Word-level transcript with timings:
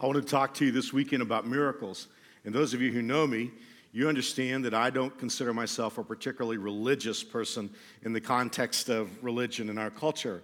I 0.00 0.06
want 0.06 0.16
to 0.16 0.30
talk 0.30 0.54
to 0.54 0.64
you 0.64 0.70
this 0.70 0.92
weekend 0.92 1.22
about 1.22 1.44
miracles. 1.44 2.06
And 2.44 2.54
those 2.54 2.72
of 2.72 2.80
you 2.80 2.92
who 2.92 3.02
know 3.02 3.26
me, 3.26 3.50
you 3.90 4.08
understand 4.08 4.64
that 4.64 4.72
I 4.72 4.90
don't 4.90 5.16
consider 5.18 5.52
myself 5.52 5.98
a 5.98 6.04
particularly 6.04 6.56
religious 6.56 7.24
person 7.24 7.68
in 8.02 8.12
the 8.12 8.20
context 8.20 8.90
of 8.90 9.10
religion 9.24 9.68
in 9.68 9.76
our 9.76 9.90
culture. 9.90 10.40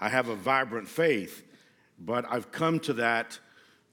I 0.00 0.08
have 0.08 0.28
a 0.28 0.34
vibrant 0.34 0.88
faith, 0.88 1.44
but 2.00 2.24
I've 2.28 2.50
come 2.50 2.80
to 2.80 2.94
that. 2.94 3.38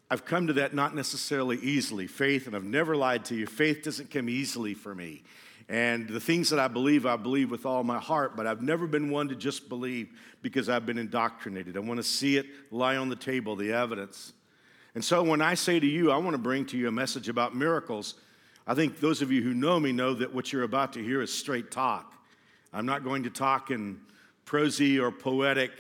I've 0.10 0.26
come 0.26 0.48
to 0.48 0.54
that 0.54 0.74
not 0.74 0.96
necessarily 0.96 1.58
easily. 1.58 2.08
Faith, 2.08 2.48
and 2.48 2.56
I've 2.56 2.64
never 2.64 2.96
lied 2.96 3.26
to 3.26 3.36
you, 3.36 3.46
faith 3.46 3.84
doesn't 3.84 4.10
come 4.10 4.28
easily 4.28 4.74
for 4.74 4.96
me. 4.96 5.22
And 5.70 6.10
the 6.10 6.20
things 6.20 6.50
that 6.50 6.60
I 6.60 6.68
believe, 6.68 7.06
I 7.06 7.18
believe 7.18 7.52
with 7.52 7.68
all 7.68 7.84
my 7.84 8.00
heart, 8.00 8.36
but 8.36 8.48
I've 8.48 8.64
never 8.64 8.88
been 8.88 9.12
one 9.12 9.30
to 9.30 9.36
just 9.36 9.70
believe 9.70 10.10
because 10.42 10.70
I've 10.70 10.88
been 10.88 10.98
indoctrinated. 10.98 11.78
I 11.78 11.82
want 11.82 12.00
to 12.00 12.04
see 12.04 12.38
it 12.38 12.48
lie 12.72 12.98
on 12.98 13.10
the 13.10 13.16
table, 13.16 13.56
the 13.56 13.74
evidence. 13.74 14.34
And 14.96 15.04
so 15.04 15.24
when 15.24 15.42
I 15.42 15.56
say 15.56 15.80
to 15.80 15.88
you, 15.88 16.12
I 16.12 16.18
want 16.18 16.34
to 16.34 16.38
bring 16.38 16.66
to 16.68 16.78
you 16.78 16.88
a 16.88 16.92
message 16.92 17.30
about 17.30 17.56
miracles, 17.56 18.16
I 18.68 18.76
think 18.76 19.00
those 19.00 19.22
of 19.22 19.32
you 19.32 19.42
who 19.42 19.54
know 19.54 19.80
me 19.80 19.92
know 19.92 20.14
that 20.14 20.34
what 20.34 20.54
you're 20.54 20.64
about 20.64 20.94
to 20.94 21.04
hear 21.04 21.22
is 21.22 21.34
straight 21.34 21.72
talk. 21.72 22.14
I'm 22.72 22.86
not 22.86 23.04
going 23.04 23.24
to 23.24 23.30
talk 23.30 23.72
in 23.72 24.00
prosy 24.46 25.00
or 25.00 25.12
poetic 25.12 25.72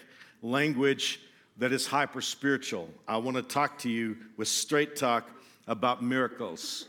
language 0.41 1.21
that 1.57 1.71
is 1.71 1.85
hyper 1.85 2.21
spiritual. 2.21 2.89
I 3.07 3.17
want 3.17 3.37
to 3.37 3.43
talk 3.43 3.77
to 3.79 3.89
you 3.89 4.17
with 4.37 4.47
straight 4.47 4.95
talk 4.95 5.29
about 5.67 6.03
miracles. 6.03 6.87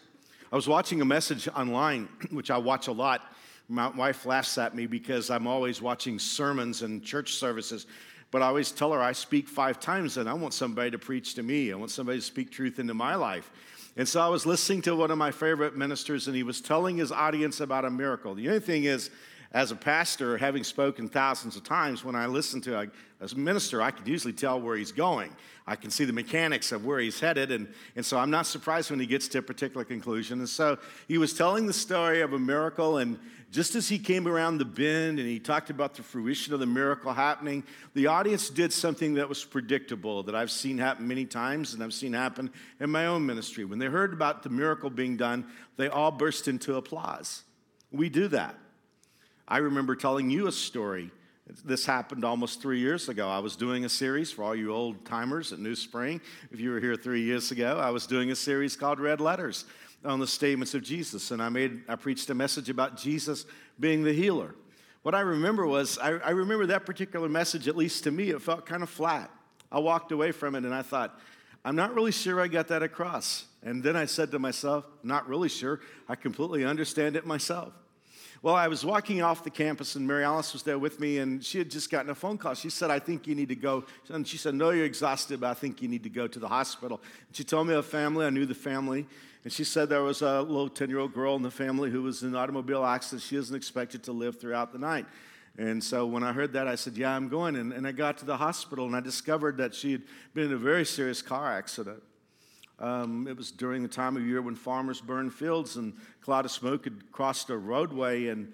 I 0.51 0.57
was 0.57 0.67
watching 0.67 1.01
a 1.01 1.05
message 1.05 1.49
online, 1.49 2.09
which 2.31 2.51
I 2.51 2.59
watch 2.59 2.89
a 2.89 2.93
lot. 2.93 3.23
My 3.69 3.89
wife 3.89 4.27
laughs 4.27 4.59
at 4.59 4.75
me 4.75 4.87
because 4.87 5.31
I'm 5.31 5.47
always 5.47 5.81
watching 5.81 6.19
sermons 6.19 6.83
and 6.83 7.03
church 7.03 7.35
services. 7.35 7.87
But 8.35 8.43
I 8.43 8.47
always 8.47 8.73
tell 8.73 8.93
her 8.93 9.01
I 9.01 9.13
speak 9.13 9.47
five 9.47 9.79
times 9.79 10.17
and 10.17 10.29
I 10.29 10.33
want 10.33 10.55
somebody 10.55 10.91
to 10.91 10.99
preach 10.99 11.35
to 11.35 11.45
me. 11.45 11.71
I 11.71 11.77
want 11.77 11.93
somebody 11.93 12.19
to 12.19 12.25
speak 12.25 12.51
truth 12.51 12.81
into 12.81 12.93
my 12.93 13.15
life. 13.15 13.49
And 13.97 14.09
so 14.09 14.21
I 14.21 14.27
was 14.27 14.45
listening 14.45 14.83
to 14.83 14.97
one 14.97 15.13
of 15.13 15.19
my 15.19 15.31
favorite 15.31 15.77
ministers 15.77 16.27
and 16.27 16.35
he 16.35 16.43
was 16.43 16.61
telling 16.61 16.97
his 16.97 17.13
audience 17.13 17.61
about 17.61 17.85
a 17.85 17.91
miracle. 17.91 18.35
The 18.35 18.49
only 18.49 18.59
thing 18.59 18.85
is, 18.87 19.11
as 19.55 19.71
a 19.71 19.77
pastor, 19.77 20.37
having 20.37 20.65
spoken 20.65 21.09
thousands 21.09 21.55
of 21.55 21.63
times, 21.63 22.05
when 22.05 22.17
I 22.17 22.27
listen 22.27 22.61
to 22.63 22.77
a, 22.81 22.87
as 23.21 23.35
a, 23.35 23.39
minister, 23.39 23.81
I 23.81 23.93
can 23.93 24.05
usually 24.05 24.33
tell 24.33 24.61
where 24.61 24.77
he's 24.77 24.91
going. 24.91 25.31
I 25.65 25.77
can 25.77 25.93
see 25.93 26.05
the 26.05 26.13
mechanics 26.13 26.73
of 26.73 26.85
where 26.85 26.99
he's 26.99 27.21
headed, 27.21 27.53
and, 27.53 27.73
and 27.95 28.05
so 28.05 28.19
I'm 28.19 28.31
not 28.31 28.47
surprised 28.47 28.91
when 28.91 28.99
he 28.99 29.07
gets 29.07 29.29
to 29.29 29.39
a 29.39 29.43
particular 29.43 29.85
conclusion. 29.85 30.41
And 30.41 30.49
so 30.49 30.77
he 31.07 31.19
was 31.19 31.33
telling 31.33 31.67
the 31.67 31.73
story 31.73 32.21
of 32.21 32.33
a 32.33 32.39
miracle, 32.39 32.99
and 32.99 33.17
just 33.53 33.77
as 33.77 33.89
he 33.89 33.97
came 33.97 34.27
around 34.27 34.59
the 34.59 34.65
bend 34.65 35.21
and 35.21 35.29
he 35.29 35.39
talked 35.39 35.71
about 35.71 35.95
the 35.95 36.03
fruition 36.03 36.53
of 36.53 36.59
the 36.59 36.67
miracle 36.67 37.13
happening, 37.13 37.63
the 37.95 38.09
audience 38.09 38.51
did 38.51 38.73
something 38.73 39.15
that 39.15 39.29
was 39.29 39.45
predictable 39.45 40.25
that 40.25 40.35
I've 40.35 40.51
seen 40.51 40.79
happen 40.79 41.07
many 41.07 41.27
times 41.27 41.75
and 41.75 41.83
I've 41.85 41.95
seen 41.95 42.13
happen 42.13 42.51
in 42.81 42.91
my 42.91 43.07
own 43.07 43.25
ministry. 43.25 43.65
When 43.65 43.79
they 43.79 43.87
heard 43.87 44.13
about 44.13 44.43
the 44.43 44.51
miracle 44.51 44.91
being 44.91 45.17
done, 45.17 45.47
they 45.77 45.87
all 45.87 46.11
burst 46.11 46.49
into 46.49 46.75
applause. 46.75 47.45
We 47.93 48.09
do 48.09 48.27
that. 48.29 48.59
I 49.47 49.59
remember 49.59 49.95
telling 49.95 50.31
you 50.31 50.47
a 50.47 50.53
story. 50.53 51.11
This 51.65 51.85
happened 51.85 52.25
almost 52.25 52.63
three 52.63 52.79
years 52.79 53.11
ago. 53.11 53.29
I 53.29 53.39
was 53.39 53.55
doing 53.55 53.85
a 53.85 53.89
series 53.89 54.33
for 54.33 54.43
all 54.43 54.55
you 54.55 54.73
old 54.73 55.05
timers 55.05 55.53
at 55.53 55.59
New 55.59 55.75
Spring. 55.75 56.21
If 56.51 56.59
you 56.59 56.71
were 56.71 56.81
here 56.81 56.97
three 56.97 57.23
years 57.23 57.51
ago, 57.51 57.79
I 57.79 57.91
was 57.91 58.07
doing 58.07 58.31
a 58.31 58.37
series 58.37 58.77
called 58.77 58.99
Red 58.99 59.21
Letters 59.21 59.67
on 60.05 60.21
the 60.21 60.27
statements 60.27 60.75
of 60.75 60.83
Jesus, 60.83 61.31
and 61.31 61.43
I 61.43 61.51
made 61.51 61.83
I 61.89 61.97
preached 61.97 62.31
a 62.31 62.35
message 62.35 62.71
about 62.71 62.97
Jesus 62.97 63.45
being 63.79 64.03
the 64.03 64.13
healer. 64.13 64.55
What 65.03 65.15
I 65.15 65.21
remember 65.21 65.67
was 65.67 65.99
I, 65.99 66.13
I 66.13 66.31
remember 66.31 66.65
that 66.67 66.87
particular 66.87 67.29
message, 67.29 67.69
at 67.69 67.77
least 67.77 68.05
to 68.05 68.11
me, 68.11 68.31
it 68.31 68.41
felt 68.41 68.65
kind 68.65 68.83
of 68.83 68.89
flat. 68.89 69.31
I 69.71 69.79
walked 69.81 70.13
away 70.13 70.33
from 70.33 70.55
it 70.55 70.65
and 70.65 70.75
I 70.75 70.81
thought, 70.81 71.21
I'm 71.63 71.77
not 71.77 71.95
really 71.95 72.13
sure 72.13 72.41
I 72.41 72.49
got 72.49 72.69
that 72.69 72.83
across. 72.83 73.45
And 73.63 73.83
then 73.83 73.97
I 73.97 74.07
said 74.07 74.31
to 74.31 74.39
myself, 74.39 74.87
not 75.03 75.29
really 75.29 75.49
sure. 75.49 75.81
I 76.09 76.15
completely 76.15 76.65
understand 76.65 77.17
it 77.17 77.27
myself. 77.27 77.73
Well, 78.45 78.55
I 78.55 78.69
was 78.69 78.85
walking 78.85 79.23
off 79.23 79.43
the 79.43 79.49
campus, 79.49 79.97
and 79.97 80.07
Mary 80.07 80.23
Alice 80.23 80.53
was 80.53 80.63
there 80.63 80.79
with 80.79 81.01
me, 81.01 81.17
and 81.17 81.43
she 81.43 81.57
had 81.57 81.71
just 81.71 81.91
gotten 81.91 82.11
a 82.11 82.15
phone 82.15 82.37
call. 82.37 82.53
She 82.53 82.69
said, 82.69 82.91
I 82.91 82.99
think 82.99 83.27
you 83.27 83.35
need 83.35 83.49
to 83.49 83.57
go. 83.57 83.85
And 84.11 84.29
she 84.29 84.37
said, 84.37 84.55
No, 84.55 84.69
you're 84.69 84.85
exhausted, 84.85 85.41
but 85.41 85.49
I 85.49 85.55
think 85.55 85.81
you 85.81 85.89
need 85.89 86.03
to 86.03 86.11
go 86.11 86.27
to 86.27 86.39
the 86.39 86.49
hospital. 86.49 87.01
And 87.27 87.35
she 87.35 87.43
told 87.43 87.69
me 87.69 87.73
a 87.73 87.83
family. 87.83 88.27
I 88.27 88.29
knew 88.29 88.45
the 88.45 88.55
family. 88.55 89.07
And 89.45 89.51
she 89.51 89.65
said 89.65 89.89
there 89.89 90.03
was 90.03 90.21
a 90.21 90.43
little 90.43 90.69
10 90.69 90.91
year 90.91 90.99
old 90.99 91.15
girl 91.15 91.37
in 91.37 91.43
the 91.43 91.51
family 91.51 91.91
who 91.91 92.03
was 92.03 92.23
in 92.23 92.29
an 92.29 92.37
automobile 92.37 92.85
accident. 92.85 93.23
She 93.23 93.37
isn't 93.37 93.57
expected 93.57 94.03
to 94.03 94.13
live 94.13 94.39
throughout 94.39 94.73
the 94.73 94.79
night. 94.79 95.07
And 95.57 95.83
so 95.83 96.05
when 96.05 96.23
I 96.23 96.35
heard 96.35 96.53
that, 96.53 96.69
I 96.69 96.75
said, 96.75 96.99
Yeah, 96.99 97.17
I'm 97.17 97.31
going. 97.31 97.57
And, 97.57 97.73
and 97.73 97.87
I 97.87 97.93
got 97.93 98.19
to 98.19 98.27
the 98.27 98.37
hospital, 98.37 98.85
and 98.85 98.95
I 98.95 99.01
discovered 99.01 99.57
that 99.57 99.75
she 99.75 99.93
had 99.93 100.03
been 100.35 100.45
in 100.45 100.53
a 100.53 100.59
very 100.59 100.85
serious 100.85 101.23
car 101.23 101.51
accident. 101.51 102.03
Um, 102.79 103.29
it 103.29 103.37
was 103.37 103.51
during 103.51 103.83
the 103.83 103.89
time 103.89 104.17
of 104.17 104.27
year 104.27 104.43
when 104.43 104.57
farmers 104.57 105.01
burned 105.01 105.33
fields 105.33 105.77
and 105.77 105.93
a 106.21 106.25
cloud 106.25 106.45
of 106.45 106.51
smoke 106.51 106.85
had 106.85 107.13
crossed 107.13 107.51
a 107.51 107.57
roadway, 107.57 108.27
and 108.29 108.53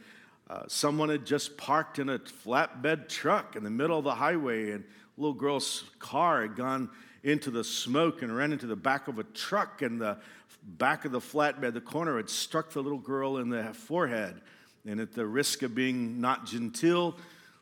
uh, 0.49 0.65
someone 0.67 1.09
had 1.09 1.25
just 1.25 1.57
parked 1.57 1.99
in 1.99 2.09
a 2.09 2.19
flatbed 2.19 3.09
truck 3.09 3.57
in 3.57 3.65
the 3.65 3.71
middle 3.71 3.99
of 3.99 4.05
the 4.05 4.15
highway, 4.15 4.73
and 4.73 4.85
a 4.85 5.21
little 5.21 5.35
girl's 5.35 5.85
car 5.99 6.43
had 6.43 6.55
gone 6.55 6.91
into 7.23 7.51
the 7.51 7.65
smoke 7.65 8.23
and 8.23 8.35
ran 8.35 8.53
into 8.53 8.67
the 8.67 8.77
back 8.77 9.09
of 9.09 9.19
a 9.19 9.25
truck, 9.25 9.83
and 9.83 10.01
the 10.01 10.19
back 10.63 11.05
of 11.05 11.13
the 11.13 11.21
flatbed, 11.21 11.73
the 11.73 11.81
corner, 11.81 12.17
had 12.17 12.29
struck 12.29 12.71
the 12.71 12.83
little 12.83 12.99
girl 12.99 13.39
in 13.39 13.49
the 13.49 13.65
forehead. 13.73 14.41
And 14.87 15.01
at 15.01 15.13
the 15.13 15.27
risk 15.27 15.63
of 15.63 15.75
being 15.75 16.21
not 16.21 16.47
genteel, 16.47 17.17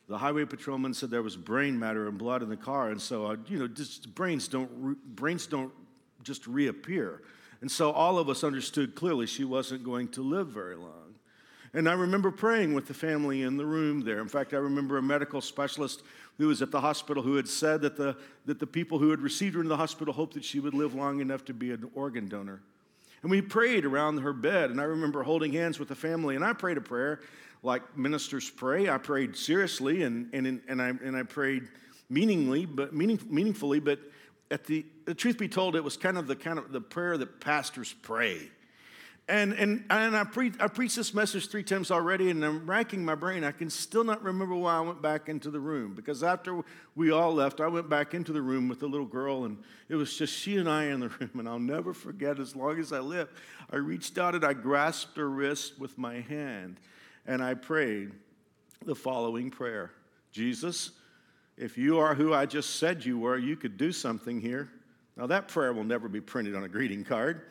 the 0.08 0.18
highway 0.18 0.44
patrolman 0.44 0.94
said 0.94 1.10
there 1.10 1.22
was 1.22 1.36
brain 1.36 1.78
matter 1.78 2.08
and 2.08 2.16
blood 2.16 2.42
in 2.42 2.48
the 2.48 2.56
car, 2.56 2.90
and 2.90 3.00
so 3.00 3.26
uh, 3.26 3.36
you 3.46 3.58
know, 3.58 3.68
just 3.68 4.14
brains 4.14 4.48
don't 4.48 4.96
brains 5.14 5.46
don't 5.46 5.72
just 6.28 6.46
reappear. 6.46 7.22
And 7.60 7.68
so 7.68 7.90
all 7.90 8.18
of 8.18 8.28
us 8.28 8.44
understood 8.44 8.94
clearly 8.94 9.26
she 9.26 9.44
wasn't 9.44 9.82
going 9.82 10.08
to 10.10 10.22
live 10.22 10.48
very 10.48 10.76
long. 10.76 11.14
And 11.74 11.88
I 11.88 11.94
remember 11.94 12.30
praying 12.30 12.72
with 12.72 12.86
the 12.86 12.94
family 12.94 13.42
in 13.42 13.56
the 13.56 13.66
room 13.66 14.00
there. 14.00 14.20
In 14.20 14.28
fact, 14.28 14.54
I 14.54 14.58
remember 14.58 14.96
a 14.96 15.02
medical 15.02 15.40
specialist 15.40 16.02
who 16.38 16.46
was 16.46 16.62
at 16.62 16.70
the 16.70 16.80
hospital 16.80 17.22
who 17.22 17.34
had 17.34 17.48
said 17.48 17.80
that 17.82 17.96
the, 17.96 18.16
that 18.46 18.60
the 18.60 18.66
people 18.66 18.98
who 18.98 19.10
had 19.10 19.20
received 19.20 19.56
her 19.56 19.60
in 19.60 19.68
the 19.68 19.76
hospital 19.76 20.14
hoped 20.14 20.34
that 20.34 20.44
she 20.44 20.60
would 20.60 20.72
live 20.72 20.94
long 20.94 21.20
enough 21.20 21.44
to 21.46 21.52
be 21.52 21.72
an 21.72 21.90
organ 21.94 22.28
donor. 22.28 22.60
And 23.22 23.30
we 23.30 23.42
prayed 23.42 23.84
around 23.84 24.18
her 24.18 24.32
bed, 24.32 24.70
and 24.70 24.80
I 24.80 24.84
remember 24.84 25.24
holding 25.24 25.52
hands 25.52 25.78
with 25.80 25.88
the 25.88 25.96
family, 25.96 26.36
and 26.36 26.44
I 26.44 26.52
prayed 26.52 26.76
a 26.76 26.80
prayer 26.80 27.20
like 27.64 27.98
ministers 27.98 28.48
pray. 28.48 28.88
I 28.88 28.98
prayed 28.98 29.36
seriously, 29.36 30.04
and, 30.04 30.32
and, 30.32 30.60
and, 30.68 30.80
I, 30.80 30.88
and 30.88 31.16
I 31.16 31.24
prayed 31.24 31.64
meaningly, 32.08 32.64
but 32.64 32.94
meaning, 32.94 33.18
meaningfully, 33.28 33.80
but 33.80 33.98
at 34.50 34.64
the, 34.64 34.86
the 35.08 35.14
truth 35.14 35.38
be 35.38 35.48
told, 35.48 35.74
it 35.74 35.82
was 35.82 35.96
kind 35.96 36.18
of 36.18 36.26
the 36.26 36.36
kind 36.36 36.58
of 36.58 36.70
the 36.70 36.82
prayer 36.82 37.16
that 37.16 37.40
pastors 37.40 37.94
pray. 38.02 38.50
And, 39.26 39.54
and, 39.54 39.82
and 39.88 40.14
I, 40.14 40.24
pre- 40.24 40.52
I 40.60 40.68
preached 40.68 40.96
this 40.96 41.14
message 41.14 41.48
three 41.48 41.62
times 41.62 41.90
already, 41.90 42.28
and 42.28 42.44
I'm 42.44 42.68
racking 42.68 43.02
my 43.02 43.14
brain. 43.14 43.42
I 43.42 43.52
can 43.52 43.70
still 43.70 44.04
not 44.04 44.22
remember 44.22 44.54
why 44.54 44.76
I 44.76 44.80
went 44.82 45.00
back 45.00 45.30
into 45.30 45.50
the 45.50 45.60
room. 45.60 45.94
Because 45.94 46.22
after 46.22 46.62
we 46.94 47.10
all 47.10 47.32
left, 47.32 47.62
I 47.62 47.68
went 47.68 47.88
back 47.88 48.12
into 48.12 48.34
the 48.34 48.42
room 48.42 48.68
with 48.68 48.80
the 48.80 48.86
little 48.86 49.06
girl, 49.06 49.46
and 49.46 49.56
it 49.88 49.94
was 49.94 50.14
just 50.14 50.34
she 50.34 50.58
and 50.58 50.68
I 50.68 50.84
in 50.84 51.00
the 51.00 51.08
room. 51.20 51.30
And 51.38 51.48
I'll 51.48 51.58
never 51.58 51.94
forget 51.94 52.38
as 52.38 52.54
long 52.54 52.78
as 52.78 52.92
I 52.92 52.98
live. 52.98 53.30
I 53.70 53.76
reached 53.76 54.18
out 54.18 54.34
and 54.34 54.44
I 54.44 54.52
grasped 54.52 55.16
her 55.16 55.30
wrist 55.30 55.78
with 55.78 55.96
my 55.96 56.20
hand, 56.20 56.80
and 57.26 57.42
I 57.42 57.54
prayed 57.54 58.10
the 58.84 58.94
following 58.94 59.50
prayer 59.50 59.90
Jesus, 60.32 60.90
if 61.56 61.78
you 61.78 61.98
are 61.98 62.14
who 62.14 62.34
I 62.34 62.44
just 62.44 62.76
said 62.76 63.06
you 63.06 63.18
were, 63.18 63.38
you 63.38 63.56
could 63.56 63.78
do 63.78 63.90
something 63.90 64.38
here. 64.38 64.70
Now, 65.18 65.26
that 65.26 65.48
prayer 65.48 65.72
will 65.72 65.82
never 65.82 66.08
be 66.08 66.20
printed 66.20 66.54
on 66.54 66.62
a 66.62 66.68
greeting 66.68 67.02
card. 67.02 67.42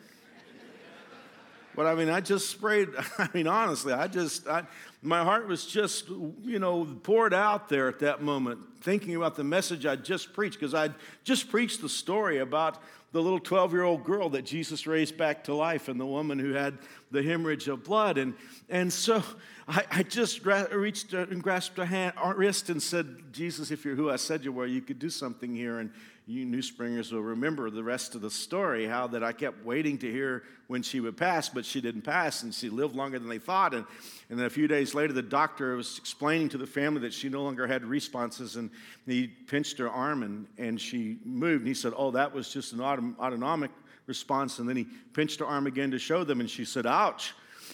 but 1.76 1.84
I 1.84 1.94
mean, 1.94 2.08
I 2.08 2.22
just 2.22 2.48
sprayed, 2.48 2.88
I 3.18 3.28
mean, 3.34 3.46
honestly, 3.46 3.92
I 3.92 4.08
just, 4.08 4.48
I, 4.48 4.62
my 5.02 5.22
heart 5.22 5.46
was 5.46 5.66
just, 5.66 6.08
you 6.08 6.58
know, 6.58 6.86
poured 7.02 7.34
out 7.34 7.68
there 7.68 7.86
at 7.86 7.98
that 7.98 8.22
moment, 8.22 8.60
thinking 8.80 9.16
about 9.16 9.36
the 9.36 9.44
message 9.44 9.84
I 9.84 9.96
just 9.96 10.32
preached, 10.32 10.58
because 10.58 10.72
I 10.72 10.88
just 11.24 11.50
preached 11.50 11.82
the 11.82 11.90
story 11.90 12.38
about 12.38 12.82
the 13.12 13.22
little 13.22 13.38
12 13.38 13.72
year 13.72 13.82
old 13.82 14.02
girl 14.02 14.30
that 14.30 14.46
Jesus 14.46 14.86
raised 14.86 15.18
back 15.18 15.44
to 15.44 15.54
life 15.54 15.88
and 15.88 16.00
the 16.00 16.06
woman 16.06 16.38
who 16.38 16.54
had 16.54 16.78
the 17.10 17.22
hemorrhage 17.22 17.68
of 17.68 17.84
blood. 17.84 18.16
And, 18.16 18.32
and 18.70 18.90
so 18.90 19.22
I, 19.68 19.84
I 19.90 20.02
just 20.04 20.46
reached 20.46 21.12
uh, 21.12 21.26
and 21.30 21.42
grasped 21.42 21.78
a 21.78 21.84
hand, 21.84 22.14
wrist 22.34 22.70
and 22.70 22.82
said, 22.82 23.30
Jesus, 23.30 23.70
if 23.70 23.84
you're 23.84 23.94
who 23.94 24.10
I 24.10 24.16
said 24.16 24.42
you 24.42 24.52
were, 24.52 24.66
you 24.66 24.80
could 24.80 24.98
do 24.98 25.10
something 25.10 25.54
here. 25.54 25.80
And 25.80 25.90
you 26.28 26.44
New 26.44 26.60
Springers 26.60 27.10
will 27.10 27.22
remember 27.22 27.70
the 27.70 27.82
rest 27.82 28.14
of 28.14 28.20
the 28.20 28.30
story 28.30 28.84
how 28.84 29.06
that 29.06 29.24
I 29.24 29.32
kept 29.32 29.64
waiting 29.64 29.96
to 29.98 30.12
hear 30.12 30.42
when 30.66 30.82
she 30.82 31.00
would 31.00 31.16
pass, 31.16 31.48
but 31.48 31.64
she 31.64 31.80
didn't 31.80 32.02
pass 32.02 32.42
and 32.42 32.54
she 32.54 32.68
lived 32.68 32.94
longer 32.94 33.18
than 33.18 33.30
they 33.30 33.38
thought. 33.38 33.72
And, 33.72 33.86
and 34.28 34.38
then 34.38 34.44
a 34.44 34.50
few 34.50 34.68
days 34.68 34.94
later, 34.94 35.14
the 35.14 35.22
doctor 35.22 35.74
was 35.74 35.96
explaining 35.96 36.50
to 36.50 36.58
the 36.58 36.66
family 36.66 37.00
that 37.00 37.14
she 37.14 37.30
no 37.30 37.42
longer 37.42 37.66
had 37.66 37.82
responses 37.82 38.56
and 38.56 38.68
he 39.06 39.26
pinched 39.26 39.78
her 39.78 39.88
arm 39.88 40.22
and, 40.22 40.46
and 40.58 40.78
she 40.78 41.16
moved. 41.24 41.62
And 41.62 41.68
he 41.68 41.72
said, 41.72 41.94
Oh, 41.96 42.10
that 42.10 42.34
was 42.34 42.52
just 42.52 42.74
an 42.74 42.82
autonomic 42.82 43.70
response. 44.06 44.58
And 44.58 44.68
then 44.68 44.76
he 44.76 44.86
pinched 45.14 45.40
her 45.40 45.46
arm 45.46 45.66
again 45.66 45.90
to 45.92 45.98
show 45.98 46.24
them 46.24 46.40
and 46.40 46.50
she 46.50 46.66
said, 46.66 46.84
Ouch. 46.84 47.32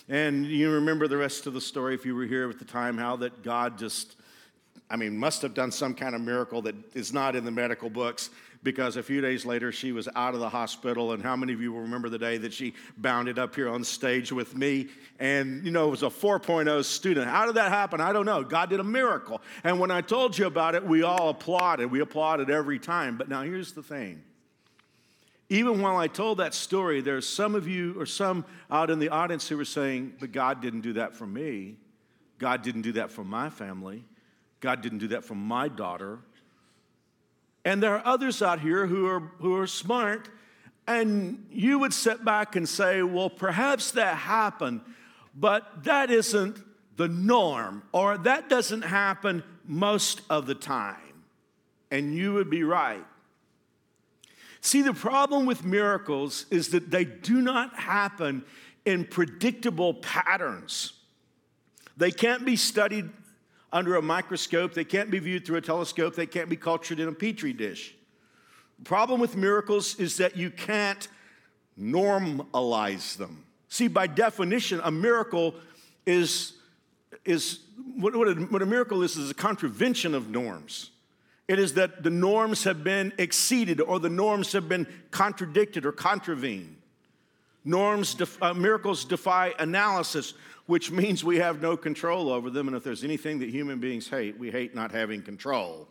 And 0.09 0.47
you 0.47 0.71
remember 0.71 1.09
the 1.09 1.17
rest 1.17 1.49
of 1.49 1.55
the 1.55 1.61
story 1.61 1.95
if 1.95 2.07
you 2.07 2.15
were 2.15 2.25
here 2.25 2.49
at 2.49 2.61
the 2.61 2.65
time, 2.65 2.99
how 2.99 3.17
that 3.17 3.43
God 3.43 3.79
just 3.79 4.15
I 4.91 4.97
mean, 4.97 5.17
must 5.17 5.43
have 5.43 5.55
done 5.55 5.73
some 5.73 5.95
kind 5.95 6.15
of 6.15 6.21
miracle 6.21 6.63
that 6.63 6.75
is 6.95 7.13
not 7.13 7.35
in 7.37 7.45
the 7.45 7.51
medical 7.51 7.89
books, 7.91 8.31
because 8.65 8.97
a 8.97 9.03
few 9.03 9.21
days 9.21 9.45
later 9.45 9.71
she 9.71 9.93
was 9.93 10.09
out 10.17 10.35
of 10.35 10.41
the 10.41 10.49
hospital. 10.49 11.13
And 11.13 11.23
how 11.23 11.37
many 11.37 11.53
of 11.53 11.61
you 11.61 11.73
will 11.73 11.83
remember 11.83 12.09
the 12.09 12.19
day 12.19 12.39
that 12.39 12.53
she 12.53 12.75
bounded 12.97 13.39
up 13.39 13.55
here 13.55 13.69
on 13.69 13.85
stage 13.85 14.33
with 14.33 14.57
me? 14.57 14.89
And, 15.21 15.65
you 15.65 15.71
know, 15.71 15.87
it 15.87 15.91
was 15.91 16.03
a 16.03 16.07
4.0 16.07 16.83
student. 16.85 17.29
How 17.29 17.47
did 17.47 17.57
that 17.57 17.71
happen? 17.71 18.01
I 18.01 18.13
don't 18.13 18.25
know. 18.25 18.43
God 18.43 18.71
did 18.71 18.81
a 18.81 18.85
miracle. 18.85 19.43
And 19.63 19.79
when 19.79 19.91
I 19.91 20.01
told 20.01 20.37
you 20.37 20.47
about 20.47 20.75
it, 20.75 20.85
we 20.85 21.03
all 21.03 21.29
applauded. 21.29 21.91
We 21.91 22.01
applauded 22.01 22.51
every 22.51 22.79
time. 22.79 23.19
But 23.19 23.29
now 23.29 23.43
here's 23.43 23.73
the 23.73 23.83
thing. 23.83 24.23
Even 25.51 25.83
while 25.83 25.99
I 25.99 26.09
told 26.09 26.39
that 26.39 26.55
story, 26.55 27.03
there's 27.03 27.29
some 27.29 27.55
of 27.55 27.69
you 27.69 28.01
or 28.01 28.07
some 28.07 28.47
out 28.71 28.89
in 28.89 28.99
the 28.99 29.11
audience 29.11 29.47
who 29.47 29.59
were 29.59 29.67
saying, 29.67 30.15
But 30.19 30.33
God 30.33 30.63
didn't 30.63 30.81
do 30.81 30.95
that 30.95 31.15
for 31.15 31.27
me. 31.27 31.77
God 32.39 32.63
didn't 32.63 32.83
do 32.83 32.93
that 32.93 33.11
for 33.11 33.25
my 33.25 33.51
family. 33.51 34.05
God 34.65 34.81
didn't 34.81 35.01
do 35.01 35.09
that 35.09 35.27
for 35.27 35.35
my 35.35 35.69
daughter. 35.69 36.21
And 37.67 37.83
there 37.83 37.95
are 37.99 38.07
others 38.07 38.41
out 38.41 38.61
here 38.61 38.87
who 38.87 39.07
are, 39.07 39.21
who 39.21 39.55
are 39.57 39.67
smart, 39.67 40.31
and 40.87 41.47
you 41.51 41.79
would 41.81 41.93
sit 41.93 42.25
back 42.25 42.57
and 42.57 42.67
say, 42.67 43.03
well, 43.03 43.29
perhaps 43.29 43.91
that 43.91 44.17
happened, 44.17 44.81
but 45.35 45.85
that 45.85 46.11
isn't 46.11 46.57
the 46.97 47.09
norm, 47.09 47.83
or 47.93 48.17
that 48.17 48.49
doesn't 48.49 48.83
happen 48.83 49.43
most 49.67 50.23
of 50.31 50.47
the 50.47 50.55
time. 50.55 51.25
And 51.91 52.15
you 52.15 52.33
would 52.33 52.49
be 52.49 52.65
right. 52.65 53.05
See, 54.63 54.81
the 54.81 54.95
problem 54.95 55.45
with 55.45 55.63
miracles 55.63 56.47
is 56.51 56.71
that 56.71 56.91
they 56.91 57.05
do 57.05 57.43
not 57.43 57.79
happen 57.79 58.47
in 58.87 59.05
predictable 59.05 59.93
patterns. 59.93 60.95
They 61.99 62.11
can't 62.11 62.47
be 62.47 62.57
studied 62.57 63.11
under 63.75 63.97
a 63.97 64.03
microscope. 64.03 64.73
They 64.73 64.85
can't 64.85 65.11
be 65.11 65.19
viewed 65.19 65.45
through 65.45 65.57
a 65.57 65.61
telescope. 65.61 66.15
They 66.15 66.27
can't 66.27 66.49
be 66.49 66.57
cultured 66.57 67.01
in 67.01 67.09
a 67.09 67.13
petri 67.13 67.53
dish. 67.53 67.95
The 68.79 68.85
problem 68.85 69.21
with 69.21 69.37
miracles 69.37 69.97
is 69.97 70.17
that 70.19 70.37
you 70.37 70.51
can't 70.51 71.07
normalize 71.79 73.17
them. 73.17 73.45
See, 73.69 73.89
by 73.89 74.07
definition, 74.07 74.81
a 74.85 74.91
miracle 74.91 75.57
is, 76.07 76.53
is 77.25 77.59
what, 77.97 78.15
what, 78.15 78.29
a, 78.29 78.35
what 78.35 78.63
a 78.63 78.67
miracle 78.67 79.03
is, 79.03 79.17
is 79.17 79.31
a 79.31 79.35
contravention 79.35 80.15
of 80.15 80.31
norms. 80.31 80.91
It 81.49 81.59
is 81.59 81.75
that 81.75 82.03
the 82.03 82.11
norms 82.11 82.65
have 82.65 82.85
been 82.85 83.13
exceeded 83.19 83.81
or 83.81 83.99
the 83.99 84.09
norms 84.09 84.53
have 84.53 84.69
been 84.69 84.87
contradicted 85.11 85.85
or 85.85 85.93
contravened. 85.93 86.77
Norms, 87.65 88.15
def, 88.15 88.41
uh, 88.43 88.55
miracles 88.55 89.05
defy 89.05 89.55
analysis 89.59 90.35
which 90.67 90.91
means 90.91 91.23
we 91.23 91.39
have 91.39 91.61
no 91.61 91.77
control 91.77 92.31
over 92.31 92.51
them. 92.51 92.69
And 92.69 92.77
if 92.77 92.85
there's 92.85 93.05
anything 93.05 93.39
that 93.41 93.51
human 93.51 93.81
beings 93.81 94.09
hate, 94.09 94.39
we 94.39 94.51
hate 94.51 94.75
not 94.75 94.93
having 94.93 95.23
control. 95.23 95.89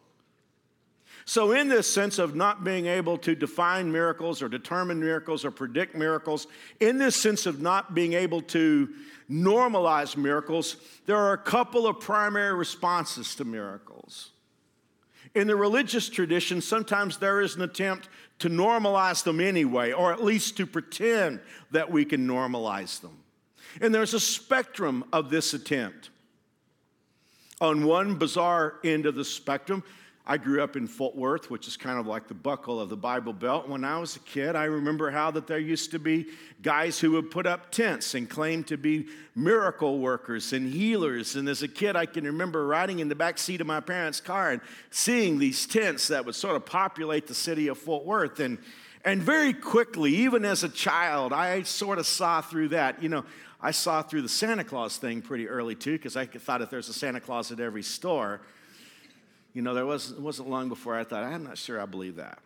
So, 1.26 1.54
in 1.54 1.70
this 1.70 1.92
sense 1.92 2.20
of 2.20 2.36
not 2.36 2.64
being 2.64 2.86
able 2.86 3.18
to 3.20 3.34
define 3.34 3.92
miracles 3.92 4.42
or 4.42 4.50
determine 4.50 5.00
miracles 5.00 5.46
or 5.46 5.52
predict 5.52 5.96
miracles, 5.96 6.48
in 6.80 6.98
this 6.98 7.16
sense 7.16 7.46
of 7.46 7.62
not 7.62 7.94
being 7.94 8.14
able 8.14 8.42
to 8.42 8.90
normalize 9.32 10.18
miracles, 10.18 10.76
there 11.06 11.16
are 11.16 11.34
a 11.34 11.38
couple 11.38 11.88
of 11.88 12.00
primary 12.00 12.54
responses 12.54 13.36
to 13.36 13.46
miracles. 13.46 14.32
In 15.34 15.48
the 15.48 15.56
religious 15.56 16.10
tradition, 16.10 16.62
sometimes 16.62 17.18
there 17.18 17.42
is 17.42 17.56
an 17.56 17.62
attempt 17.62 18.10
to 18.40 18.50
normalize 18.50 19.24
them 19.24 19.40
anyway, 19.40 19.94
or 19.94 20.12
at 20.12 20.24
least 20.24 20.58
to 20.58 20.66
pretend 20.66 21.40
that 21.72 21.90
we 21.90 22.04
can 22.04 22.28
normalize 22.28 23.00
them. 23.00 23.23
And 23.82 23.94
there's 23.94 24.14
a 24.14 24.20
spectrum 24.20 25.04
of 25.12 25.30
this 25.30 25.54
attempt. 25.54 26.10
On 27.62 27.86
one 27.86 28.18
bizarre 28.18 28.76
end 28.84 29.06
of 29.06 29.16
the 29.16 29.26
spectrum, 29.26 29.84
I 30.26 30.38
grew 30.38 30.64
up 30.64 30.78
in 30.78 30.88
Fort 30.88 31.18
Worth, 31.18 31.50
which 31.52 31.68
is 31.68 31.76
kind 31.76 32.00
of 32.00 32.08
like 32.08 32.30
the 32.30 32.34
buckle 32.34 32.80
of 32.80 32.88
the 32.88 32.96
Bible 32.96 33.34
Belt. 33.34 33.68
When 33.68 33.84
I 33.84 34.00
was 34.00 34.16
a 34.16 34.20
kid, 34.20 34.56
I 34.56 34.66
remember 34.66 35.12
how 35.12 35.32
that 35.32 35.48
there 35.48 35.60
used 35.60 35.92
to 35.92 36.00
be 36.00 36.28
guys 36.62 36.98
who 36.98 37.12
would 37.12 37.30
put 37.30 37.46
up 37.46 37.72
tents 37.72 38.16
and 38.16 38.30
claim 38.30 38.64
to 38.66 38.78
be 38.78 39.08
miracle 39.36 40.00
workers 40.00 40.54
and 40.54 40.72
healers. 40.72 41.36
And 41.36 41.50
as 41.50 41.62
a 41.62 41.68
kid, 41.68 41.98
I 41.98 42.06
can 42.06 42.24
remember 42.24 42.66
riding 42.66 43.00
in 43.00 43.10
the 43.10 43.16
back 43.16 43.38
seat 43.38 43.60
of 43.60 43.68
my 43.68 43.82
parents' 43.82 44.22
car 44.22 44.52
and 44.52 44.62
seeing 44.92 45.40
these 45.40 45.66
tents 45.66 46.08
that 46.08 46.26
would 46.26 46.36
sort 46.36 46.56
of 46.56 46.66
populate 46.66 47.28
the 47.28 47.36
city 47.36 47.68
of 47.68 47.78
Fort 47.78 48.06
Worth. 48.06 48.40
And 48.40 48.60
and 49.06 49.22
very 49.22 49.52
quickly, 49.52 50.16
even 50.16 50.46
as 50.46 50.64
a 50.64 50.70
child, 50.70 51.34
I 51.34 51.64
sort 51.64 52.00
of 52.00 52.08
saw 52.08 52.40
through 52.40 52.70
that. 52.70 53.04
You 53.04 53.10
know, 53.10 53.26
I 53.66 53.72
saw 53.72 54.02
through 54.02 54.24
the 54.24 54.30
Santa 54.30 54.66
Claus 54.66 54.98
thing 54.98 55.22
pretty 55.22 55.48
early 55.48 55.74
too, 55.74 55.94
because 55.94 56.18
I 56.18 56.26
thought 56.26 56.62
if 56.62 56.70
there's 56.70 56.90
a 56.90 56.94
Santa 56.94 57.22
Claus 57.22 57.50
at 57.50 57.62
every 57.62 57.82
store, 57.82 58.42
you 59.54 59.62
know, 59.62 59.74
there 59.74 59.86
was, 59.86 60.12
it 60.12 60.20
wasn't 60.20 60.50
long 60.50 60.68
before 60.68 61.00
I 61.00 61.06
thought, 61.06 61.24
I'm 61.24 61.46
not 61.46 61.58
sure 61.58 61.80
I 61.80 61.86
believe 61.86 62.18
that. 62.18 62.40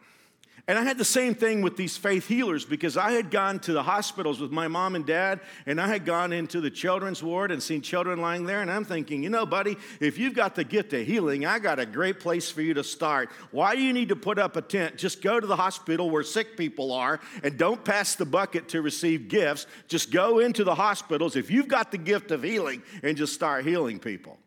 And 0.69 0.77
I 0.77 0.83
had 0.83 0.97
the 0.97 1.05
same 1.05 1.33
thing 1.33 1.61
with 1.61 1.77
these 1.77 1.95
faith 1.95 2.27
healers 2.27 2.65
because 2.65 2.97
I 2.97 3.11
had 3.11 3.31
gone 3.31 3.59
to 3.59 3.71
the 3.71 3.83
hospitals 3.83 4.41
with 4.41 4.51
my 4.51 4.67
mom 4.67 4.95
and 4.95 5.05
dad, 5.05 5.39
and 5.65 5.79
I 5.79 5.87
had 5.87 6.03
gone 6.03 6.33
into 6.33 6.59
the 6.59 6.69
children's 6.69 7.23
ward 7.23 7.51
and 7.51 7.63
seen 7.63 7.81
children 7.81 8.19
lying 8.19 8.45
there. 8.45 8.61
And 8.61 8.69
I'm 8.69 8.83
thinking, 8.83 9.23
you 9.23 9.29
know, 9.29 9.45
buddy, 9.45 9.77
if 10.01 10.17
you've 10.17 10.33
got 10.33 10.55
the 10.55 10.65
gift 10.65 10.91
of 10.91 11.07
healing, 11.07 11.45
I 11.45 11.59
got 11.59 11.79
a 11.79 11.85
great 11.85 12.19
place 12.19 12.51
for 12.51 12.61
you 12.61 12.73
to 12.73 12.83
start. 12.83 13.29
Why 13.51 13.75
do 13.77 13.81
you 13.81 13.93
need 13.93 14.09
to 14.09 14.17
put 14.17 14.37
up 14.37 14.57
a 14.57 14.61
tent? 14.61 14.97
Just 14.97 15.21
go 15.21 15.39
to 15.39 15.47
the 15.47 15.55
hospital 15.55 16.09
where 16.09 16.23
sick 16.23 16.57
people 16.57 16.91
are 16.91 17.21
and 17.43 17.57
don't 17.57 17.85
pass 17.85 18.15
the 18.15 18.25
bucket 18.25 18.67
to 18.69 18.81
receive 18.81 19.29
gifts. 19.29 19.67
Just 19.87 20.11
go 20.11 20.39
into 20.39 20.65
the 20.65 20.75
hospitals 20.75 21.37
if 21.37 21.49
you've 21.49 21.69
got 21.69 21.91
the 21.91 21.97
gift 21.97 22.31
of 22.31 22.43
healing 22.43 22.83
and 23.03 23.15
just 23.15 23.33
start 23.33 23.65
healing 23.65 23.99
people. 23.99 24.37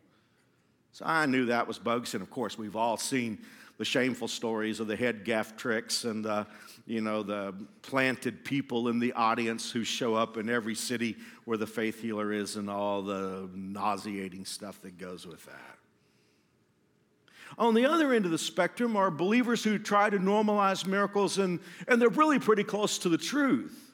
So 0.91 1.03
I 1.03 1.25
knew 1.25 1.47
that 1.47 1.67
was 1.67 1.79
bogus. 1.79 2.13
And 2.13 2.21
of 2.21 2.29
course, 2.29 2.59
we've 2.59 2.75
all 2.75 2.97
seen 2.97 3.39
the 3.81 3.85
shameful 3.85 4.27
stories 4.27 4.79
of 4.79 4.85
the 4.85 4.95
head 4.95 5.25
gaff 5.25 5.57
tricks 5.57 6.03
and 6.03 6.23
the, 6.23 6.45
you 6.85 7.01
know, 7.01 7.23
the 7.23 7.51
planted 7.81 8.45
people 8.45 8.89
in 8.89 8.99
the 8.99 9.11
audience 9.13 9.71
who 9.71 9.83
show 9.83 10.13
up 10.13 10.37
in 10.37 10.51
every 10.51 10.75
city 10.75 11.17
where 11.45 11.57
the 11.57 11.65
faith 11.65 11.99
healer 11.99 12.31
is 12.31 12.57
and 12.57 12.69
all 12.69 13.01
the 13.01 13.49
nauseating 13.55 14.45
stuff 14.45 14.79
that 14.83 14.99
goes 14.99 15.25
with 15.25 15.43
that. 15.47 15.79
On 17.57 17.73
the 17.73 17.87
other 17.87 18.13
end 18.13 18.25
of 18.25 18.29
the 18.29 18.37
spectrum 18.37 18.95
are 18.95 19.09
believers 19.09 19.63
who 19.63 19.79
try 19.79 20.11
to 20.11 20.19
normalize 20.19 20.85
miracles 20.85 21.39
and, 21.39 21.59
and 21.87 21.99
they're 21.99 22.09
really 22.09 22.37
pretty 22.37 22.63
close 22.63 22.99
to 22.99 23.09
the 23.09 23.17
truth. 23.17 23.90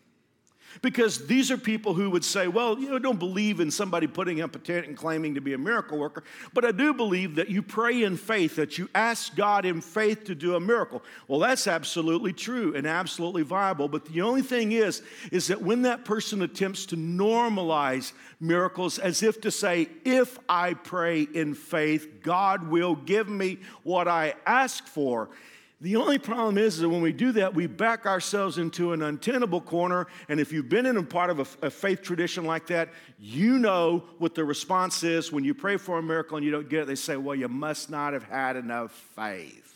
Because 0.81 1.27
these 1.27 1.51
are 1.51 1.57
people 1.57 1.93
who 1.93 2.09
would 2.09 2.23
say, 2.23 2.47
well, 2.47 2.77
you 2.77 2.89
know, 2.89 2.99
don't 2.99 3.19
believe 3.19 3.59
in 3.59 3.71
somebody 3.71 4.07
putting 4.07 4.41
up 4.41 4.55
a 4.55 4.59
tent 4.59 4.87
and 4.87 4.95
claiming 4.95 5.35
to 5.35 5.41
be 5.41 5.53
a 5.53 5.57
miracle 5.57 5.97
worker, 5.97 6.23
but 6.53 6.65
I 6.65 6.71
do 6.71 6.93
believe 6.93 7.35
that 7.35 7.49
you 7.49 7.61
pray 7.61 8.03
in 8.03 8.17
faith, 8.17 8.55
that 8.57 8.77
you 8.77 8.89
ask 8.93 9.35
God 9.35 9.65
in 9.65 9.81
faith 9.81 10.25
to 10.25 10.35
do 10.35 10.55
a 10.55 10.59
miracle. 10.59 11.03
Well, 11.27 11.39
that's 11.39 11.67
absolutely 11.67 12.33
true 12.33 12.75
and 12.75 12.85
absolutely 12.85 13.43
viable. 13.43 13.87
But 13.87 14.05
the 14.05 14.21
only 14.21 14.41
thing 14.41 14.71
is, 14.71 15.01
is 15.31 15.47
that 15.47 15.61
when 15.61 15.83
that 15.83 16.05
person 16.05 16.41
attempts 16.41 16.85
to 16.87 16.95
normalize 16.95 18.13
miracles 18.39 18.99
as 18.99 19.23
if 19.23 19.41
to 19.41 19.51
say, 19.51 19.89
if 20.05 20.37
I 20.47 20.73
pray 20.73 21.21
in 21.21 21.53
faith, 21.53 22.21
God 22.21 22.67
will 22.67 22.95
give 22.95 23.27
me 23.27 23.59
what 23.83 24.07
I 24.07 24.35
ask 24.45 24.85
for. 24.85 25.29
The 25.79 25.95
only 25.95 26.17
problem 26.17 26.57
is 26.57 26.79
that 26.79 26.89
when 26.89 27.01
we 27.01 27.13
do 27.13 27.31
that, 27.33 27.53
we 27.53 27.67
back 27.67 28.07
ourselves 28.07 28.57
into 28.57 28.93
an 28.93 29.03
untenable 29.03 29.61
corner. 29.61 30.07
And 30.27 30.39
if 30.39 30.51
you've 30.51 30.69
been 30.69 30.87
in 30.87 30.97
a 30.97 31.03
part 31.03 31.29
of 31.29 31.39
a, 31.39 31.67
a, 31.67 31.69
faith 31.69 32.01
tradition 32.01 32.45
like 32.45 32.65
that, 32.67 32.89
you 33.19 33.59
know 33.59 34.03
what 34.17 34.33
the 34.33 34.43
response 34.43 35.03
is 35.03 35.31
when 35.31 35.43
you 35.43 35.53
pray 35.53 35.77
for 35.77 35.99
a 35.99 36.03
miracle 36.03 36.35
and 36.35 36.43
you 36.43 36.51
don't 36.51 36.67
get 36.67 36.81
it. 36.81 36.87
They 36.87 36.95
say, 36.95 37.15
Well, 37.15 37.35
you 37.35 37.47
must 37.47 37.91
not 37.91 38.13
have 38.13 38.23
had 38.23 38.55
enough 38.55 38.91
faith. 39.15 39.75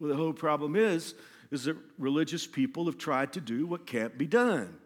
Well, 0.00 0.10
the 0.10 0.16
whole 0.16 0.32
problem 0.32 0.74
is, 0.74 1.14
is 1.52 1.64
that 1.64 1.76
religious 1.96 2.48
people 2.48 2.86
have 2.86 2.98
tried 2.98 3.32
to 3.34 3.40
do 3.40 3.64
what 3.64 3.86
can't 3.86 4.18
be 4.18 4.26
done. 4.26 4.76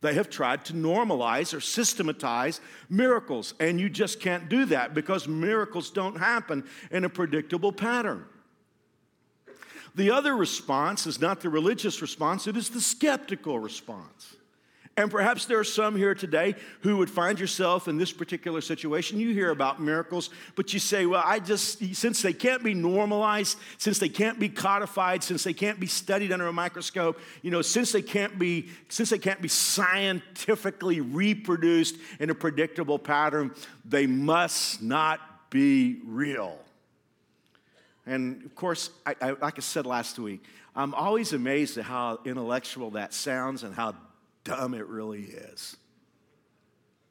They 0.00 0.14
have 0.14 0.30
tried 0.30 0.64
to 0.66 0.74
normalize 0.74 1.52
or 1.52 1.60
systematize 1.60 2.60
miracles, 2.88 3.54
and 3.58 3.80
you 3.80 3.90
just 3.90 4.20
can't 4.20 4.48
do 4.48 4.64
that 4.66 4.94
because 4.94 5.26
miracles 5.26 5.90
don't 5.90 6.16
happen 6.16 6.64
in 6.90 7.04
a 7.04 7.08
predictable 7.08 7.72
pattern. 7.72 8.24
The 9.96 10.12
other 10.12 10.36
response 10.36 11.06
is 11.08 11.20
not 11.20 11.40
the 11.40 11.48
religious 11.48 12.00
response, 12.00 12.46
it 12.46 12.56
is 12.56 12.70
the 12.70 12.80
skeptical 12.80 13.58
response. 13.58 14.36
And 14.98 15.12
perhaps 15.12 15.44
there 15.44 15.60
are 15.60 15.64
some 15.64 15.94
here 15.94 16.12
today 16.12 16.56
who 16.80 16.96
would 16.96 17.08
find 17.08 17.38
yourself 17.38 17.86
in 17.86 17.98
this 17.98 18.10
particular 18.10 18.60
situation. 18.60 19.20
You 19.20 19.32
hear 19.32 19.50
about 19.50 19.80
miracles, 19.80 20.30
but 20.56 20.74
you 20.74 20.80
say, 20.80 21.06
well, 21.06 21.22
I 21.24 21.38
just, 21.38 21.94
since 21.94 22.20
they 22.20 22.32
can't 22.32 22.64
be 22.64 22.74
normalized, 22.74 23.58
since 23.78 24.00
they 24.00 24.08
can't 24.08 24.40
be 24.40 24.48
codified, 24.48 25.22
since 25.22 25.44
they 25.44 25.52
can't 25.52 25.78
be 25.78 25.86
studied 25.86 26.32
under 26.32 26.48
a 26.48 26.52
microscope, 26.52 27.20
you 27.42 27.52
know, 27.52 27.62
since 27.62 27.92
they 27.92 28.02
can't 28.02 28.40
be, 28.40 28.70
since 28.88 29.10
they 29.10 29.18
can't 29.18 29.40
be 29.40 29.46
scientifically 29.46 31.00
reproduced 31.00 31.94
in 32.18 32.30
a 32.30 32.34
predictable 32.34 32.98
pattern, 32.98 33.54
they 33.84 34.08
must 34.08 34.82
not 34.82 35.48
be 35.48 36.00
real. 36.06 36.58
And 38.04 38.44
of 38.44 38.56
course, 38.56 38.90
I, 39.06 39.14
I, 39.20 39.30
like 39.30 39.58
I 39.58 39.60
said 39.60 39.86
last 39.86 40.18
week, 40.18 40.42
I'm 40.74 40.92
always 40.92 41.32
amazed 41.32 41.78
at 41.78 41.84
how 41.84 42.18
intellectual 42.24 42.90
that 42.90 43.14
sounds 43.14 43.62
and 43.62 43.72
how 43.72 43.94
dumb 44.48 44.72
it 44.72 44.86
really 44.86 45.24
is. 45.24 45.76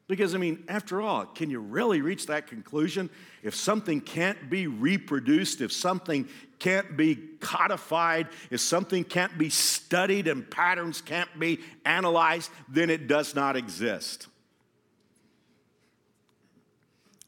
Because, 0.07 0.33
I 0.33 0.37
mean, 0.37 0.63
after 0.69 1.01
all, 1.01 1.25
can 1.25 1.49
you 1.49 1.59
really 1.59 2.01
reach 2.01 2.27
that 2.27 2.47
conclusion? 2.47 3.09
If 3.43 3.53
something 3.53 3.99
can't 3.99 4.49
be 4.49 4.65
reproduced, 4.65 5.59
if 5.59 5.71
something 5.71 6.29
can't 6.59 6.95
be 6.95 7.15
codified, 7.41 8.29
if 8.49 8.61
something 8.61 9.03
can't 9.03 9.37
be 9.37 9.49
studied 9.49 10.27
and 10.27 10.49
patterns 10.49 11.01
can't 11.01 11.29
be 11.37 11.59
analyzed, 11.85 12.49
then 12.69 12.89
it 12.89 13.07
does 13.07 13.35
not 13.35 13.55
exist. 13.57 14.27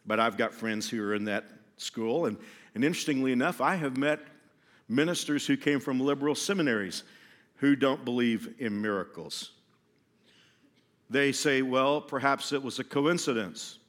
But 0.05 0.19
I've 0.19 0.37
got 0.37 0.53
friends 0.53 0.89
who 0.89 1.03
are 1.03 1.13
in 1.13 1.25
that 1.25 1.45
school, 1.77 2.25
and, 2.25 2.37
and 2.73 2.83
interestingly 2.83 3.33
enough, 3.33 3.59
I 3.61 3.75
have 3.75 3.97
met 3.97 4.21
ministers 4.87 5.45
who 5.45 5.57
came 5.57 5.81
from 5.81 5.99
liberal 5.99 6.33
seminaries 6.33 7.03
who 7.57 7.75
don't 7.75 8.05
believe 8.05 8.55
in 8.57 8.81
miracles. 8.81 9.51
They 11.09 11.31
say, 11.31 11.61
well, 11.61 12.01
perhaps 12.01 12.51
it 12.53 12.61
was 12.61 12.79
a 12.79 12.83
coincidence. 12.83 13.79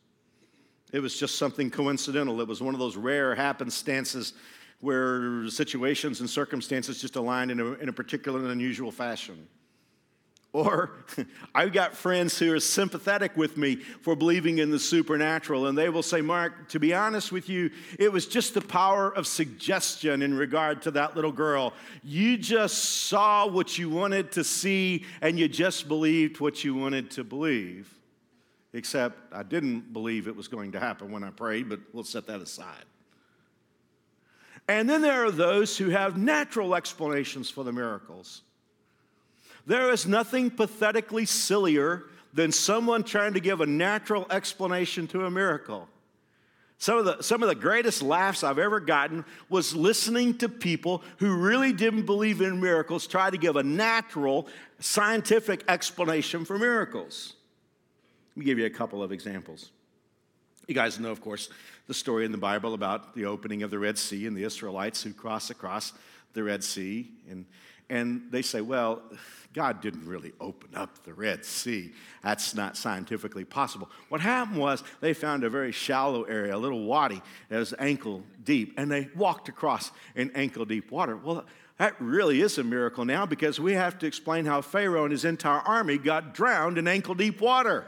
It 0.92 1.00
was 1.00 1.18
just 1.18 1.36
something 1.36 1.70
coincidental. 1.70 2.40
It 2.40 2.48
was 2.48 2.62
one 2.62 2.74
of 2.74 2.80
those 2.80 2.96
rare 2.96 3.34
happenstances 3.34 4.32
where 4.80 5.46
situations 5.48 6.20
and 6.20 6.28
circumstances 6.28 7.00
just 7.00 7.16
aligned 7.16 7.50
in 7.50 7.60
a, 7.60 7.72
in 7.74 7.88
a 7.88 7.92
particular 7.92 8.40
and 8.40 8.48
unusual 8.48 8.90
fashion. 8.90 9.46
Or 10.52 10.90
I've 11.54 11.72
got 11.72 11.94
friends 11.94 12.38
who 12.38 12.52
are 12.52 12.60
sympathetic 12.60 13.36
with 13.36 13.56
me 13.56 13.76
for 13.76 14.16
believing 14.16 14.58
in 14.58 14.70
the 14.70 14.78
supernatural, 14.78 15.66
and 15.66 15.78
they 15.78 15.88
will 15.88 16.02
say, 16.02 16.20
Mark, 16.20 16.68
to 16.70 16.80
be 16.80 16.92
honest 16.92 17.30
with 17.30 17.48
you, 17.48 17.70
it 17.98 18.12
was 18.12 18.26
just 18.26 18.54
the 18.54 18.60
power 18.60 19.14
of 19.14 19.26
suggestion 19.26 20.22
in 20.22 20.34
regard 20.34 20.82
to 20.82 20.90
that 20.92 21.14
little 21.14 21.32
girl. 21.32 21.72
You 22.02 22.36
just 22.36 23.06
saw 23.06 23.46
what 23.46 23.78
you 23.78 23.88
wanted 23.90 24.32
to 24.32 24.42
see, 24.42 25.04
and 25.20 25.38
you 25.38 25.46
just 25.46 25.86
believed 25.86 26.40
what 26.40 26.64
you 26.64 26.74
wanted 26.74 27.12
to 27.12 27.24
believe. 27.24 27.92
Except 28.72 29.32
I 29.32 29.42
didn't 29.42 29.92
believe 29.92 30.26
it 30.26 30.34
was 30.34 30.48
going 30.48 30.72
to 30.72 30.80
happen 30.80 31.12
when 31.12 31.22
I 31.24 31.30
prayed, 31.30 31.68
but 31.68 31.80
we'll 31.92 32.04
set 32.04 32.26
that 32.26 32.40
aside. 32.40 32.84
And 34.68 34.88
then 34.88 35.02
there 35.02 35.24
are 35.24 35.32
those 35.32 35.76
who 35.76 35.90
have 35.90 36.16
natural 36.16 36.76
explanations 36.76 37.50
for 37.50 37.64
the 37.64 37.72
miracles. 37.72 38.42
There 39.66 39.90
is 39.90 40.06
nothing 40.06 40.50
pathetically 40.50 41.26
sillier 41.26 42.04
than 42.32 42.52
someone 42.52 43.02
trying 43.02 43.34
to 43.34 43.40
give 43.40 43.60
a 43.60 43.66
natural 43.66 44.26
explanation 44.30 45.06
to 45.08 45.26
a 45.26 45.30
miracle. 45.30 45.88
Some 46.78 46.96
of, 46.96 47.04
the, 47.04 47.22
some 47.22 47.42
of 47.42 47.50
the 47.50 47.54
greatest 47.54 48.00
laughs 48.00 48.42
I've 48.42 48.58
ever 48.58 48.80
gotten 48.80 49.26
was 49.50 49.76
listening 49.76 50.38
to 50.38 50.48
people 50.48 51.02
who 51.18 51.36
really 51.36 51.74
didn't 51.74 52.06
believe 52.06 52.40
in 52.40 52.58
miracles 52.58 53.06
try 53.06 53.28
to 53.28 53.36
give 53.36 53.56
a 53.56 53.62
natural, 53.62 54.48
scientific 54.78 55.62
explanation 55.68 56.46
for 56.46 56.58
miracles. 56.58 57.34
Let 58.30 58.38
me 58.38 58.44
give 58.46 58.58
you 58.58 58.64
a 58.64 58.70
couple 58.70 59.02
of 59.02 59.12
examples. 59.12 59.72
You 60.68 60.74
guys 60.74 60.98
know, 60.98 61.10
of 61.10 61.20
course, 61.20 61.50
the 61.86 61.92
story 61.92 62.24
in 62.24 62.32
the 62.32 62.38
Bible 62.38 62.72
about 62.72 63.14
the 63.14 63.26
opening 63.26 63.62
of 63.62 63.70
the 63.70 63.78
Red 63.78 63.98
Sea 63.98 64.26
and 64.26 64.34
the 64.34 64.44
Israelites 64.44 65.02
who 65.02 65.12
cross 65.12 65.50
across 65.50 65.92
the 66.32 66.42
Red 66.42 66.64
Sea. 66.64 67.10
And, 67.28 67.44
and 67.90 68.22
they 68.30 68.42
say, 68.42 68.60
well, 68.60 69.02
God 69.52 69.80
didn't 69.80 70.06
really 70.06 70.32
open 70.40 70.70
up 70.76 71.02
the 71.02 71.12
Red 71.12 71.44
Sea. 71.44 71.92
That's 72.22 72.54
not 72.54 72.76
scientifically 72.76 73.44
possible. 73.44 73.90
What 74.08 74.20
happened 74.20 74.58
was 74.58 74.84
they 75.00 75.12
found 75.12 75.42
a 75.42 75.50
very 75.50 75.72
shallow 75.72 76.22
area, 76.22 76.54
a 76.54 76.58
little 76.58 76.84
wadi 76.84 77.20
that 77.48 77.58
was 77.58 77.74
ankle 77.78 78.22
deep, 78.44 78.74
and 78.76 78.90
they 78.90 79.08
walked 79.16 79.48
across 79.48 79.90
in 80.14 80.30
ankle 80.36 80.64
deep 80.64 80.92
water. 80.92 81.16
Well, 81.16 81.44
that 81.78 81.96
really 81.98 82.42
is 82.42 82.58
a 82.58 82.64
miracle 82.64 83.04
now 83.04 83.26
because 83.26 83.58
we 83.58 83.72
have 83.72 83.98
to 84.00 84.06
explain 84.06 84.44
how 84.44 84.60
Pharaoh 84.60 85.02
and 85.02 85.12
his 85.12 85.24
entire 85.24 85.60
army 85.60 85.98
got 85.98 86.32
drowned 86.32 86.78
in 86.78 86.86
ankle 86.86 87.14
deep 87.14 87.40
water. 87.40 87.86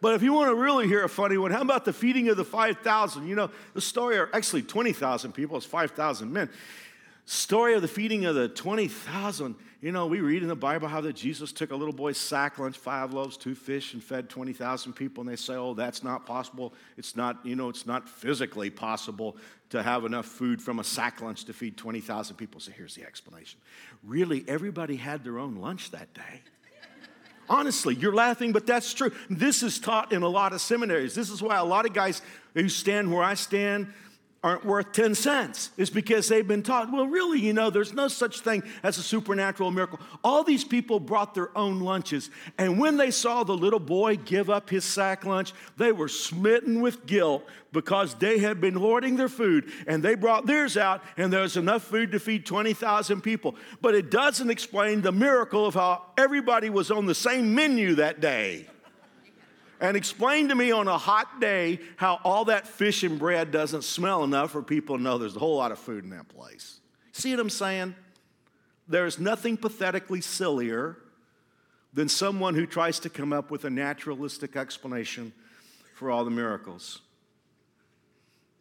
But 0.00 0.14
if 0.14 0.22
you 0.22 0.32
want 0.32 0.50
to 0.50 0.54
really 0.54 0.86
hear 0.86 1.04
a 1.04 1.08
funny 1.08 1.36
one, 1.38 1.50
how 1.50 1.60
about 1.60 1.84
the 1.84 1.92
feeding 1.92 2.28
of 2.28 2.36
the 2.36 2.44
5,000? 2.44 3.26
You 3.26 3.34
know, 3.34 3.50
the 3.74 3.80
story, 3.80 4.16
are 4.16 4.30
actually 4.32 4.62
20,000 4.62 5.32
people, 5.32 5.56
it's 5.56 5.66
5,000 5.66 6.32
men. 6.32 6.48
Story 7.30 7.74
of 7.74 7.82
the 7.82 7.88
feeding 7.88 8.24
of 8.24 8.34
the 8.34 8.48
20,000 8.48 9.54
you 9.80 9.92
know, 9.92 10.06
we 10.06 10.20
read 10.20 10.42
in 10.42 10.48
the 10.48 10.56
Bible 10.56 10.88
how 10.88 11.00
that 11.02 11.12
Jesus 11.12 11.52
took 11.52 11.70
a 11.70 11.76
little 11.76 11.94
boy's 11.94 12.18
sack 12.18 12.58
lunch, 12.58 12.76
five 12.76 13.14
loaves, 13.14 13.36
two 13.36 13.54
fish, 13.54 13.94
and 13.94 14.02
fed 14.02 14.28
20,000 14.28 14.92
people. 14.92 15.20
And 15.20 15.30
they 15.30 15.36
say, 15.36 15.54
oh, 15.54 15.74
that's 15.74 16.02
not 16.02 16.26
possible. 16.26 16.74
It's 16.96 17.14
not, 17.14 17.38
you 17.46 17.54
know, 17.54 17.68
it's 17.68 17.86
not 17.86 18.08
physically 18.08 18.70
possible 18.70 19.36
to 19.70 19.80
have 19.80 20.04
enough 20.04 20.26
food 20.26 20.60
from 20.60 20.80
a 20.80 20.84
sack 20.84 21.20
lunch 21.22 21.44
to 21.44 21.52
feed 21.52 21.76
20,000 21.76 22.34
people. 22.34 22.60
So 22.60 22.72
here's 22.72 22.96
the 22.96 23.04
explanation. 23.04 23.60
Really, 24.02 24.44
everybody 24.48 24.96
had 24.96 25.22
their 25.22 25.38
own 25.38 25.56
lunch 25.56 25.92
that 25.92 26.12
day. 26.12 26.42
Honestly, 27.48 27.94
you're 27.94 28.14
laughing, 28.14 28.50
but 28.50 28.66
that's 28.66 28.92
true. 28.92 29.12
This 29.30 29.62
is 29.62 29.78
taught 29.78 30.12
in 30.12 30.22
a 30.22 30.28
lot 30.28 30.52
of 30.52 30.60
seminaries. 30.60 31.14
This 31.14 31.30
is 31.30 31.40
why 31.40 31.56
a 31.56 31.64
lot 31.64 31.86
of 31.86 31.94
guys 31.94 32.20
who 32.54 32.68
stand 32.68 33.12
where 33.12 33.22
I 33.22 33.34
stand, 33.34 33.92
aren't 34.44 34.64
worth 34.64 34.92
10 34.92 35.16
cents 35.16 35.70
is 35.76 35.90
because 35.90 36.28
they've 36.28 36.46
been 36.46 36.62
taught, 36.62 36.92
well, 36.92 37.06
really, 37.06 37.40
you 37.40 37.52
know, 37.52 37.70
there's 37.70 37.92
no 37.92 38.06
such 38.06 38.40
thing 38.40 38.62
as 38.84 38.96
a 38.96 39.02
supernatural 39.02 39.72
miracle. 39.72 39.98
All 40.22 40.44
these 40.44 40.62
people 40.62 41.00
brought 41.00 41.34
their 41.34 41.56
own 41.58 41.80
lunches. 41.80 42.30
And 42.56 42.78
when 42.78 42.96
they 42.96 43.10
saw 43.10 43.42
the 43.42 43.56
little 43.56 43.80
boy 43.80 44.16
give 44.16 44.48
up 44.48 44.70
his 44.70 44.84
sack 44.84 45.24
lunch, 45.24 45.52
they 45.76 45.90
were 45.90 46.06
smitten 46.06 46.80
with 46.80 47.04
guilt 47.04 47.44
because 47.72 48.14
they 48.14 48.38
had 48.38 48.60
been 48.60 48.74
hoarding 48.74 49.16
their 49.16 49.28
food 49.28 49.72
and 49.88 50.02
they 50.02 50.14
brought 50.14 50.46
theirs 50.46 50.76
out 50.76 51.02
and 51.16 51.32
there 51.32 51.42
was 51.42 51.56
enough 51.56 51.82
food 51.82 52.12
to 52.12 52.20
feed 52.20 52.46
20,000 52.46 53.20
people. 53.20 53.56
But 53.80 53.96
it 53.96 54.08
doesn't 54.10 54.50
explain 54.50 55.02
the 55.02 55.12
miracle 55.12 55.66
of 55.66 55.74
how 55.74 56.04
everybody 56.16 56.70
was 56.70 56.92
on 56.92 57.06
the 57.06 57.14
same 57.14 57.54
menu 57.54 57.96
that 57.96 58.20
day 58.20 58.66
and 59.80 59.96
explain 59.96 60.48
to 60.48 60.54
me 60.54 60.70
on 60.70 60.88
a 60.88 60.98
hot 60.98 61.40
day 61.40 61.80
how 61.96 62.20
all 62.24 62.46
that 62.46 62.66
fish 62.66 63.02
and 63.02 63.18
bread 63.18 63.50
doesn't 63.50 63.82
smell 63.82 64.24
enough 64.24 64.50
for 64.50 64.62
people 64.62 64.96
to 64.96 65.02
know 65.02 65.18
there's 65.18 65.36
a 65.36 65.38
whole 65.40 65.56
lot 65.56 65.72
of 65.72 65.78
food 65.78 66.04
in 66.04 66.10
that 66.10 66.28
place. 66.28 66.80
See 67.12 67.30
what 67.30 67.40
I'm 67.40 67.50
saying? 67.50 67.94
There's 68.88 69.18
nothing 69.18 69.56
pathetically 69.56 70.20
sillier 70.20 70.96
than 71.92 72.08
someone 72.08 72.54
who 72.54 72.66
tries 72.66 73.00
to 73.00 73.10
come 73.10 73.32
up 73.32 73.50
with 73.50 73.64
a 73.64 73.70
naturalistic 73.70 74.56
explanation 74.56 75.32
for 75.94 76.10
all 76.10 76.24
the 76.24 76.30
miracles. 76.30 77.00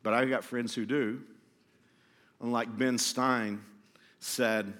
But 0.03 0.13
I've 0.13 0.29
got 0.29 0.43
friends 0.43 0.73
who 0.73 0.85
do. 0.85 1.21
Unlike 2.41 2.77
Ben 2.77 2.97
Stein 2.97 3.63
said, 4.19 4.73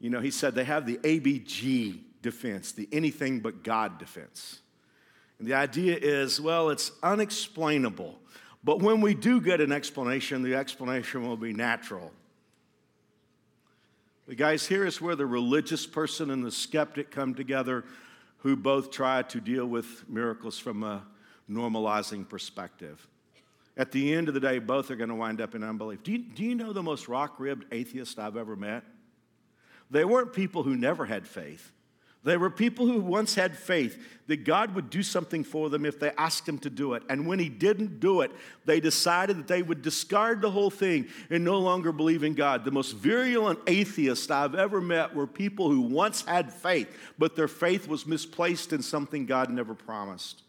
you 0.00 0.10
know, 0.10 0.20
he 0.20 0.30
said 0.30 0.54
they 0.54 0.64
have 0.64 0.86
the 0.86 0.96
ABG 0.98 2.00
defense, 2.22 2.72
the 2.72 2.88
anything 2.92 3.40
but 3.40 3.62
God 3.62 3.98
defense. 3.98 4.60
And 5.40 5.48
the 5.48 5.54
idea 5.54 5.96
is 5.96 6.38
well, 6.38 6.68
it's 6.68 6.92
unexplainable. 7.02 8.18
But 8.62 8.80
when 8.80 9.00
we 9.00 9.14
do 9.14 9.40
get 9.40 9.62
an 9.62 9.72
explanation, 9.72 10.42
the 10.42 10.54
explanation 10.54 11.26
will 11.26 11.38
be 11.38 11.54
natural. 11.54 12.12
The 14.28 14.34
guys, 14.34 14.66
here 14.66 14.84
is 14.84 15.00
where 15.00 15.16
the 15.16 15.26
religious 15.26 15.86
person 15.86 16.30
and 16.30 16.44
the 16.44 16.50
skeptic 16.50 17.10
come 17.10 17.34
together, 17.34 17.84
who 18.38 18.54
both 18.54 18.90
try 18.90 19.22
to 19.22 19.40
deal 19.40 19.66
with 19.66 20.08
miracles 20.08 20.58
from 20.58 20.82
a 20.82 21.02
normalizing 21.50 22.28
perspective. 22.28 23.08
At 23.78 23.92
the 23.92 24.12
end 24.12 24.28
of 24.28 24.34
the 24.34 24.40
day, 24.40 24.58
both 24.58 24.90
are 24.90 24.96
going 24.96 25.08
to 25.08 25.14
wind 25.14 25.40
up 25.40 25.54
in 25.54 25.64
unbelief. 25.64 26.02
Do 26.02 26.12
you, 26.12 26.18
do 26.18 26.44
you 26.44 26.54
know 26.54 26.74
the 26.74 26.82
most 26.82 27.08
rock 27.08 27.36
ribbed 27.38 27.64
atheist 27.72 28.18
I've 28.18 28.36
ever 28.36 28.56
met? 28.56 28.84
They 29.90 30.04
weren't 30.04 30.34
people 30.34 30.62
who 30.62 30.76
never 30.76 31.06
had 31.06 31.26
faith. 31.26 31.72
They 32.22 32.36
were 32.36 32.50
people 32.50 32.86
who 32.86 33.00
once 33.00 33.34
had 33.34 33.56
faith 33.56 33.98
that 34.26 34.44
God 34.44 34.74
would 34.74 34.90
do 34.90 35.02
something 35.02 35.42
for 35.42 35.70
them 35.70 35.86
if 35.86 35.98
they 35.98 36.12
asked 36.18 36.46
Him 36.46 36.58
to 36.58 36.70
do 36.70 36.92
it. 36.92 37.02
And 37.08 37.26
when 37.26 37.38
He 37.38 37.48
didn't 37.48 37.98
do 37.98 38.20
it, 38.20 38.30
they 38.66 38.78
decided 38.78 39.38
that 39.38 39.48
they 39.48 39.62
would 39.62 39.80
discard 39.80 40.42
the 40.42 40.50
whole 40.50 40.70
thing 40.70 41.08
and 41.30 41.42
no 41.42 41.58
longer 41.58 41.92
believe 41.92 42.22
in 42.22 42.34
God. 42.34 42.64
The 42.64 42.70
most 42.70 42.92
virulent 42.92 43.58
atheists 43.66 44.30
I've 44.30 44.54
ever 44.54 44.82
met 44.82 45.14
were 45.14 45.26
people 45.26 45.70
who 45.70 45.80
once 45.80 46.22
had 46.22 46.52
faith, 46.52 46.94
but 47.18 47.36
their 47.36 47.48
faith 47.48 47.88
was 47.88 48.06
misplaced 48.06 48.74
in 48.74 48.82
something 48.82 49.24
God 49.24 49.48
never 49.48 49.74
promised. 49.74 50.42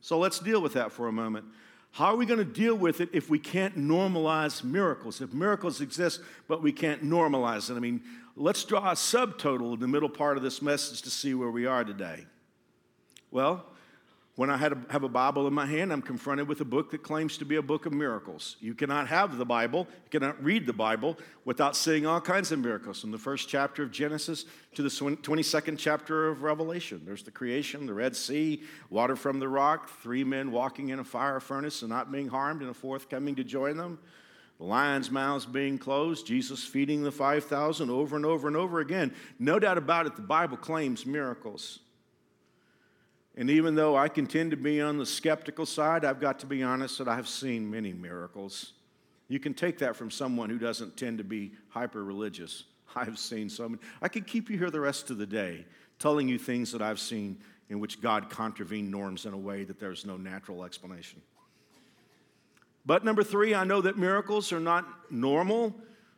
So 0.00 0.18
let's 0.18 0.38
deal 0.38 0.62
with 0.62 0.74
that 0.74 0.92
for 0.92 1.08
a 1.08 1.12
moment. 1.12 1.46
How 1.92 2.06
are 2.06 2.16
we 2.16 2.24
going 2.24 2.38
to 2.38 2.44
deal 2.44 2.74
with 2.74 3.02
it 3.02 3.10
if 3.12 3.28
we 3.28 3.38
can't 3.38 3.76
normalize 3.76 4.64
miracles? 4.64 5.20
If 5.20 5.34
miracles 5.34 5.82
exist, 5.82 6.22
but 6.48 6.62
we 6.62 6.72
can't 6.72 7.04
normalize 7.04 7.70
it? 7.70 7.76
I 7.76 7.80
mean, 7.80 8.00
let's 8.36 8.64
draw 8.64 8.90
a 8.90 8.94
subtotal 8.94 9.74
in 9.74 9.80
the 9.80 9.88
middle 9.88 10.08
part 10.08 10.36
of 10.36 10.42
this 10.42 10.62
message 10.62 11.02
to 11.02 11.10
see 11.10 11.34
where 11.34 11.50
we 11.50 11.66
are 11.66 11.84
today. 11.84 12.26
Well, 13.30 13.64
when 14.34 14.48
I 14.48 14.56
a, 14.72 14.76
have 14.90 15.02
a 15.02 15.10
Bible 15.10 15.46
in 15.46 15.52
my 15.52 15.66
hand, 15.66 15.92
I'm 15.92 16.00
confronted 16.00 16.48
with 16.48 16.62
a 16.62 16.64
book 16.64 16.90
that 16.92 17.02
claims 17.02 17.36
to 17.38 17.44
be 17.44 17.56
a 17.56 17.62
book 17.62 17.84
of 17.84 17.92
miracles. 17.92 18.56
You 18.60 18.74
cannot 18.74 19.08
have 19.08 19.36
the 19.36 19.44
Bible, 19.44 19.86
you 20.04 20.18
cannot 20.18 20.42
read 20.42 20.64
the 20.64 20.72
Bible 20.72 21.18
without 21.44 21.76
seeing 21.76 22.06
all 22.06 22.20
kinds 22.20 22.50
of 22.50 22.58
miracles. 22.58 23.02
From 23.02 23.10
the 23.10 23.18
first 23.18 23.50
chapter 23.50 23.82
of 23.82 23.90
Genesis 23.90 24.46
to 24.74 24.82
the 24.82 24.88
22nd 24.88 25.76
chapter 25.76 26.28
of 26.28 26.42
Revelation, 26.42 27.02
there's 27.04 27.22
the 27.22 27.30
creation, 27.30 27.84
the 27.84 27.92
Red 27.92 28.16
Sea, 28.16 28.62
water 28.88 29.16
from 29.16 29.38
the 29.38 29.48
rock, 29.48 29.90
three 30.00 30.24
men 30.24 30.50
walking 30.50 30.88
in 30.88 30.98
a 30.98 31.04
fire 31.04 31.40
furnace 31.40 31.82
and 31.82 31.90
not 31.90 32.10
being 32.10 32.28
harmed, 32.28 32.62
and 32.62 32.70
a 32.70 32.74
fourth 32.74 33.10
coming 33.10 33.34
to 33.34 33.44
join 33.44 33.76
them 33.76 33.98
the 34.58 34.64
lions' 34.64 35.10
mouths 35.10 35.46
being 35.46 35.78
closed, 35.78 36.26
Jesus 36.26 36.64
feeding 36.64 37.02
the 37.02 37.10
5,000 37.10 37.90
over 37.90 38.16
and 38.16 38.24
over 38.24 38.48
and 38.48 38.56
over 38.56 38.80
again. 38.80 39.14
No 39.38 39.58
doubt 39.58 39.78
about 39.78 40.06
it, 40.06 40.16
the 40.16 40.22
Bible 40.22 40.56
claims 40.56 41.04
miracles. 41.04 41.80
And 43.36 43.48
even 43.48 43.74
though 43.74 43.96
I 43.96 44.08
contend 44.08 44.50
to 44.50 44.56
be 44.56 44.80
on 44.80 44.98
the 44.98 45.06
skeptical 45.06 45.64
side, 45.64 46.04
I've 46.04 46.20
got 46.20 46.38
to 46.40 46.46
be 46.46 46.62
honest 46.62 46.98
that 46.98 47.08
I've 47.08 47.28
seen 47.28 47.70
many 47.70 47.92
miracles. 47.92 48.72
You 49.28 49.40
can 49.40 49.54
take 49.54 49.78
that 49.78 49.96
from 49.96 50.10
someone 50.10 50.50
who 50.50 50.58
doesn't 50.58 50.96
tend 50.96 51.18
to 51.18 51.24
be 51.24 51.52
hyper 51.68 52.04
religious. 52.04 52.64
I've 52.94 53.18
seen 53.18 53.48
so 53.48 53.68
many. 53.70 53.82
I 54.02 54.08
could 54.08 54.26
keep 54.26 54.50
you 54.50 54.58
here 54.58 54.70
the 54.70 54.80
rest 54.80 55.10
of 55.10 55.18
the 55.18 55.26
day 55.26 55.64
telling 55.98 56.28
you 56.28 56.38
things 56.38 56.72
that 56.72 56.82
I've 56.82 57.00
seen 57.00 57.38
in 57.70 57.80
which 57.80 58.02
God 58.02 58.28
contravened 58.28 58.90
norms 58.90 59.24
in 59.24 59.32
a 59.32 59.38
way 59.38 59.64
that 59.64 59.78
there's 59.80 60.04
no 60.04 60.18
natural 60.18 60.64
explanation. 60.64 61.22
But 62.84 63.04
number 63.04 63.22
three, 63.22 63.54
I 63.54 63.64
know 63.64 63.80
that 63.80 63.96
miracles 63.96 64.52
are 64.52 64.60
not 64.60 64.86
normal, 65.10 65.74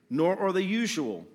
nor 0.08 0.38
are 0.38 0.52
they 0.52 0.62
usual. 0.62 1.26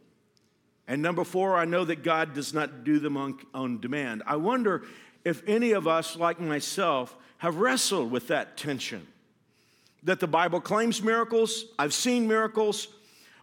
And 0.88 1.01
number 1.01 1.24
four, 1.24 1.55
I 1.55 1.65
know 1.65 1.86
that 1.86 2.03
God 2.03 2.33
does 2.33 2.53
not 2.53 2.83
do 2.83 2.98
them 2.98 3.15
on, 3.15 3.38
on 3.53 3.79
demand. 3.79 4.24
I 4.25 4.38
wonder 4.38 4.83
if 5.24 5.43
any 5.48 5.71
of 5.74 5.88
us, 5.88 6.15
like 6.15 6.39
myself, 6.39 7.15
have 7.38 7.57
wrestled 7.57 8.09
with 8.12 8.27
that 8.29 8.57
tension. 8.57 9.05
That 10.03 10.19
the 10.19 10.27
Bible 10.27 10.62
claims 10.62 11.03
miracles, 11.03 11.65
I've 11.77 11.93
seen 11.93 12.27
miracles, 12.27 12.88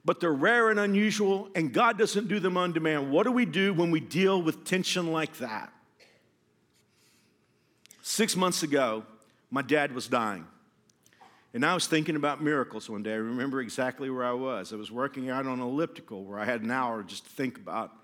but 0.04 0.20
they're 0.20 0.32
rare 0.32 0.70
and 0.70 0.80
unusual, 0.80 1.48
and 1.54 1.72
God 1.72 1.98
doesn't 1.98 2.28
do 2.28 2.40
them 2.40 2.56
on 2.56 2.72
demand. 2.72 3.10
What 3.10 3.24
do 3.24 3.32
we 3.32 3.44
do 3.44 3.72
when 3.74 3.90
we 3.90 4.00
deal 4.00 4.42
with 4.42 4.64
tension 4.64 5.12
like 5.12 5.36
that? 5.38 5.72
Six 8.02 8.36
months 8.36 8.62
ago, 8.62 9.04
my 9.50 9.62
dad 9.62 9.94
was 9.94 10.08
dying. 10.08 10.46
And 11.56 11.64
I 11.64 11.72
was 11.72 11.86
thinking 11.86 12.16
about 12.16 12.42
miracles 12.42 12.90
one 12.90 13.02
day. 13.02 13.12
I 13.12 13.16
remember 13.16 13.62
exactly 13.62 14.10
where 14.10 14.26
I 14.26 14.34
was. 14.34 14.74
I 14.74 14.76
was 14.76 14.92
working 14.92 15.30
out 15.30 15.46
on 15.46 15.54
an 15.54 15.62
elliptical 15.62 16.22
where 16.22 16.38
I 16.38 16.44
had 16.44 16.60
an 16.60 16.70
hour 16.70 17.02
just 17.02 17.24
to 17.24 17.30
think 17.30 17.56
about 17.56 17.94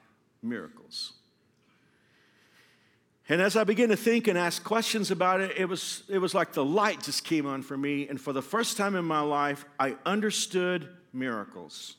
miracles. 0.43 1.13
And 3.29 3.43
as 3.43 3.55
I 3.55 3.65
began 3.65 3.91
to 3.91 3.97
think 3.97 4.27
and 4.27 4.39
ask 4.39 4.65
questions 4.65 5.11
about 5.11 5.43
it, 5.43 5.59
it 5.59 5.67
was, 5.67 6.03
it 6.09 6.17
was 6.17 6.35
like 6.35 6.55
the 6.55 6.65
light 6.65 7.03
just 7.03 7.25
came 7.25 7.45
on 7.45 7.61
for 7.61 7.77
me. 7.77 8.09
And 8.09 8.19
for 8.19 8.33
the 8.33 8.41
first 8.41 8.79
time 8.79 8.97
in 8.97 9.05
my 9.05 9.21
life, 9.21 9.67
I 9.79 9.97
understood 10.07 10.89
miracles. 11.13 11.97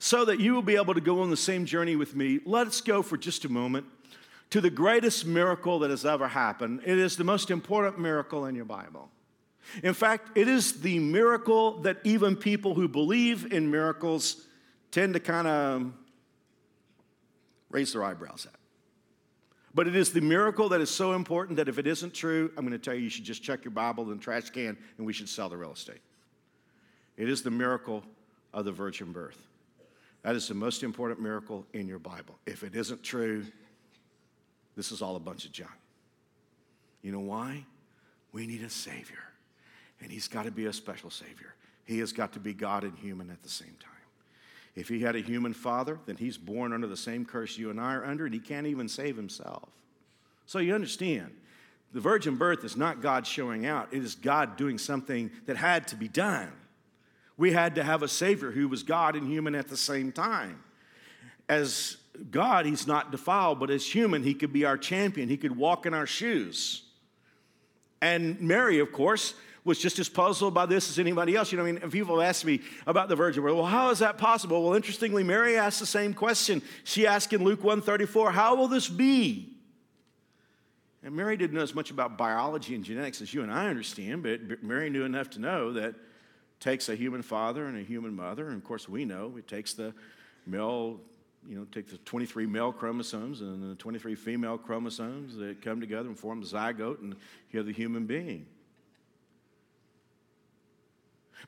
So 0.00 0.24
that 0.24 0.40
you 0.40 0.52
will 0.52 0.62
be 0.62 0.74
able 0.74 0.94
to 0.94 1.00
go 1.00 1.20
on 1.20 1.30
the 1.30 1.36
same 1.36 1.64
journey 1.64 1.94
with 1.94 2.16
me, 2.16 2.40
let's 2.44 2.80
go 2.80 3.02
for 3.02 3.16
just 3.16 3.44
a 3.44 3.48
moment 3.48 3.86
to 4.52 4.60
the 4.60 4.68
greatest 4.68 5.24
miracle 5.24 5.78
that 5.78 5.88
has 5.88 6.04
ever 6.04 6.28
happened. 6.28 6.82
It 6.84 6.98
is 6.98 7.16
the 7.16 7.24
most 7.24 7.50
important 7.50 7.98
miracle 7.98 8.44
in 8.44 8.54
your 8.54 8.66
Bible. 8.66 9.08
In 9.82 9.94
fact, 9.94 10.36
it 10.36 10.46
is 10.46 10.82
the 10.82 10.98
miracle 10.98 11.80
that 11.80 11.96
even 12.04 12.36
people 12.36 12.74
who 12.74 12.86
believe 12.86 13.50
in 13.50 13.70
miracles 13.70 14.44
tend 14.90 15.14
to 15.14 15.20
kind 15.20 15.48
of 15.48 15.92
raise 17.70 17.94
their 17.94 18.04
eyebrows 18.04 18.46
at. 18.46 18.60
But 19.74 19.88
it 19.88 19.96
is 19.96 20.12
the 20.12 20.20
miracle 20.20 20.68
that 20.68 20.82
is 20.82 20.90
so 20.90 21.14
important 21.14 21.56
that 21.56 21.70
if 21.70 21.78
it 21.78 21.86
isn't 21.86 22.12
true, 22.12 22.52
I'm 22.54 22.66
going 22.66 22.72
to 22.72 22.78
tell 22.78 22.92
you 22.92 23.00
you 23.00 23.08
should 23.08 23.24
just 23.24 23.42
check 23.42 23.64
your 23.64 23.72
Bible 23.72 24.04
in 24.10 24.18
the 24.18 24.22
trash 24.22 24.50
can 24.50 24.76
and 24.98 25.06
we 25.06 25.14
should 25.14 25.30
sell 25.30 25.48
the 25.48 25.56
real 25.56 25.72
estate. 25.72 26.02
It 27.16 27.30
is 27.30 27.42
the 27.42 27.50
miracle 27.50 28.04
of 28.52 28.66
the 28.66 28.72
virgin 28.72 29.12
birth. 29.12 29.38
That 30.24 30.36
is 30.36 30.46
the 30.46 30.54
most 30.54 30.82
important 30.82 31.22
miracle 31.22 31.64
in 31.72 31.88
your 31.88 31.98
Bible. 31.98 32.38
If 32.44 32.64
it 32.64 32.76
isn't 32.76 33.02
true, 33.02 33.46
this 34.76 34.92
is 34.92 35.02
all 35.02 35.16
a 35.16 35.20
bunch 35.20 35.44
of 35.44 35.52
junk. 35.52 35.70
You 37.02 37.12
know 37.12 37.20
why? 37.20 37.64
We 38.32 38.46
need 38.46 38.62
a 38.62 38.70
Savior, 38.70 39.24
and 40.00 40.10
He's 40.10 40.28
got 40.28 40.44
to 40.44 40.50
be 40.50 40.66
a 40.66 40.72
special 40.72 41.10
Savior. 41.10 41.54
He 41.84 41.98
has 41.98 42.12
got 42.12 42.32
to 42.32 42.40
be 42.40 42.54
God 42.54 42.84
and 42.84 42.96
human 42.96 43.30
at 43.30 43.42
the 43.42 43.48
same 43.48 43.76
time. 43.80 43.92
If 44.74 44.88
he 44.88 45.00
had 45.00 45.16
a 45.16 45.20
human 45.20 45.52
father, 45.52 45.98
then 46.06 46.16
he's 46.16 46.38
born 46.38 46.72
under 46.72 46.86
the 46.86 46.96
same 46.96 47.26
curse 47.26 47.58
you 47.58 47.70
and 47.70 47.78
I 47.78 47.94
are 47.94 48.04
under, 48.04 48.24
and 48.24 48.32
he 48.32 48.40
can't 48.40 48.66
even 48.66 48.88
save 48.88 49.16
himself. 49.16 49.68
So 50.46 50.58
you 50.60 50.74
understand, 50.74 51.30
the 51.92 52.00
virgin 52.00 52.36
birth 52.36 52.64
is 52.64 52.76
not 52.76 53.02
God 53.02 53.26
showing 53.26 53.66
out, 53.66 53.88
it 53.92 54.02
is 54.02 54.14
God 54.14 54.56
doing 54.56 54.78
something 54.78 55.30
that 55.46 55.56
had 55.56 55.86
to 55.88 55.96
be 55.96 56.08
done. 56.08 56.50
We 57.36 57.52
had 57.52 57.74
to 57.74 57.84
have 57.84 58.02
a 58.02 58.08
Savior 58.08 58.50
who 58.50 58.68
was 58.68 58.82
God 58.82 59.16
and 59.16 59.26
human 59.26 59.54
at 59.54 59.68
the 59.68 59.76
same 59.76 60.12
time. 60.12 60.62
As 61.48 61.96
God, 62.30 62.66
he's 62.66 62.86
not 62.86 63.10
defiled, 63.10 63.58
but 63.58 63.70
as 63.70 63.86
human, 63.86 64.22
he 64.22 64.34
could 64.34 64.52
be 64.52 64.64
our 64.64 64.76
champion, 64.76 65.28
he 65.28 65.36
could 65.36 65.56
walk 65.56 65.86
in 65.86 65.94
our 65.94 66.06
shoes. 66.06 66.82
And 68.00 68.40
Mary, 68.40 68.80
of 68.80 68.92
course, 68.92 69.34
was 69.64 69.78
just 69.78 69.98
as 69.98 70.08
puzzled 70.08 70.52
by 70.52 70.66
this 70.66 70.90
as 70.90 70.98
anybody 70.98 71.36
else. 71.36 71.52
You 71.52 71.58
know, 71.58 71.64
I 71.64 71.72
mean, 71.72 71.80
if 71.82 71.92
people 71.92 72.20
ask 72.20 72.44
me 72.44 72.60
about 72.86 73.08
the 73.08 73.16
virgin. 73.16 73.44
Well, 73.44 73.64
how 73.64 73.90
is 73.90 74.00
that 74.00 74.18
possible? 74.18 74.62
Well, 74.62 74.74
interestingly, 74.74 75.22
Mary 75.22 75.56
asked 75.56 75.80
the 75.80 75.86
same 75.86 76.12
question. 76.12 76.62
She 76.84 77.06
asked 77.06 77.32
in 77.32 77.44
Luke 77.44 77.62
134, 77.62 78.32
how 78.32 78.56
will 78.56 78.68
this 78.68 78.88
be? 78.88 79.52
And 81.04 81.14
Mary 81.14 81.36
didn't 81.36 81.54
know 81.54 81.62
as 81.62 81.74
much 81.74 81.90
about 81.90 82.18
biology 82.18 82.74
and 82.74 82.84
genetics 82.84 83.20
as 83.22 83.32
you 83.32 83.42
and 83.42 83.52
I 83.52 83.68
understand, 83.68 84.22
but 84.22 84.62
Mary 84.62 84.90
knew 84.90 85.04
enough 85.04 85.30
to 85.30 85.40
know 85.40 85.72
that 85.72 85.90
it 85.90 85.94
takes 86.60 86.88
a 86.88 86.94
human 86.94 87.22
father 87.22 87.66
and 87.66 87.76
a 87.76 87.82
human 87.82 88.14
mother. 88.14 88.48
And 88.48 88.56
of 88.56 88.64
course, 88.64 88.88
we 88.88 89.04
know 89.04 89.34
it 89.36 89.48
takes 89.48 89.74
the 89.74 89.94
male, 90.46 91.00
you 91.48 91.56
know, 91.56 91.64
take 91.72 91.88
the 91.88 91.98
23 91.98 92.46
male 92.46 92.72
chromosomes 92.72 93.40
and 93.40 93.70
the 93.70 93.74
23 93.76 94.14
female 94.14 94.58
chromosomes 94.58 95.36
that 95.36 95.60
come 95.62 95.80
together 95.80 96.08
and 96.08 96.18
form 96.18 96.40
the 96.40 96.46
zygote, 96.46 97.00
and 97.00 97.14
you 97.50 97.58
have 97.58 97.66
the 97.66 97.72
human 97.72 98.06
being. 98.06 98.46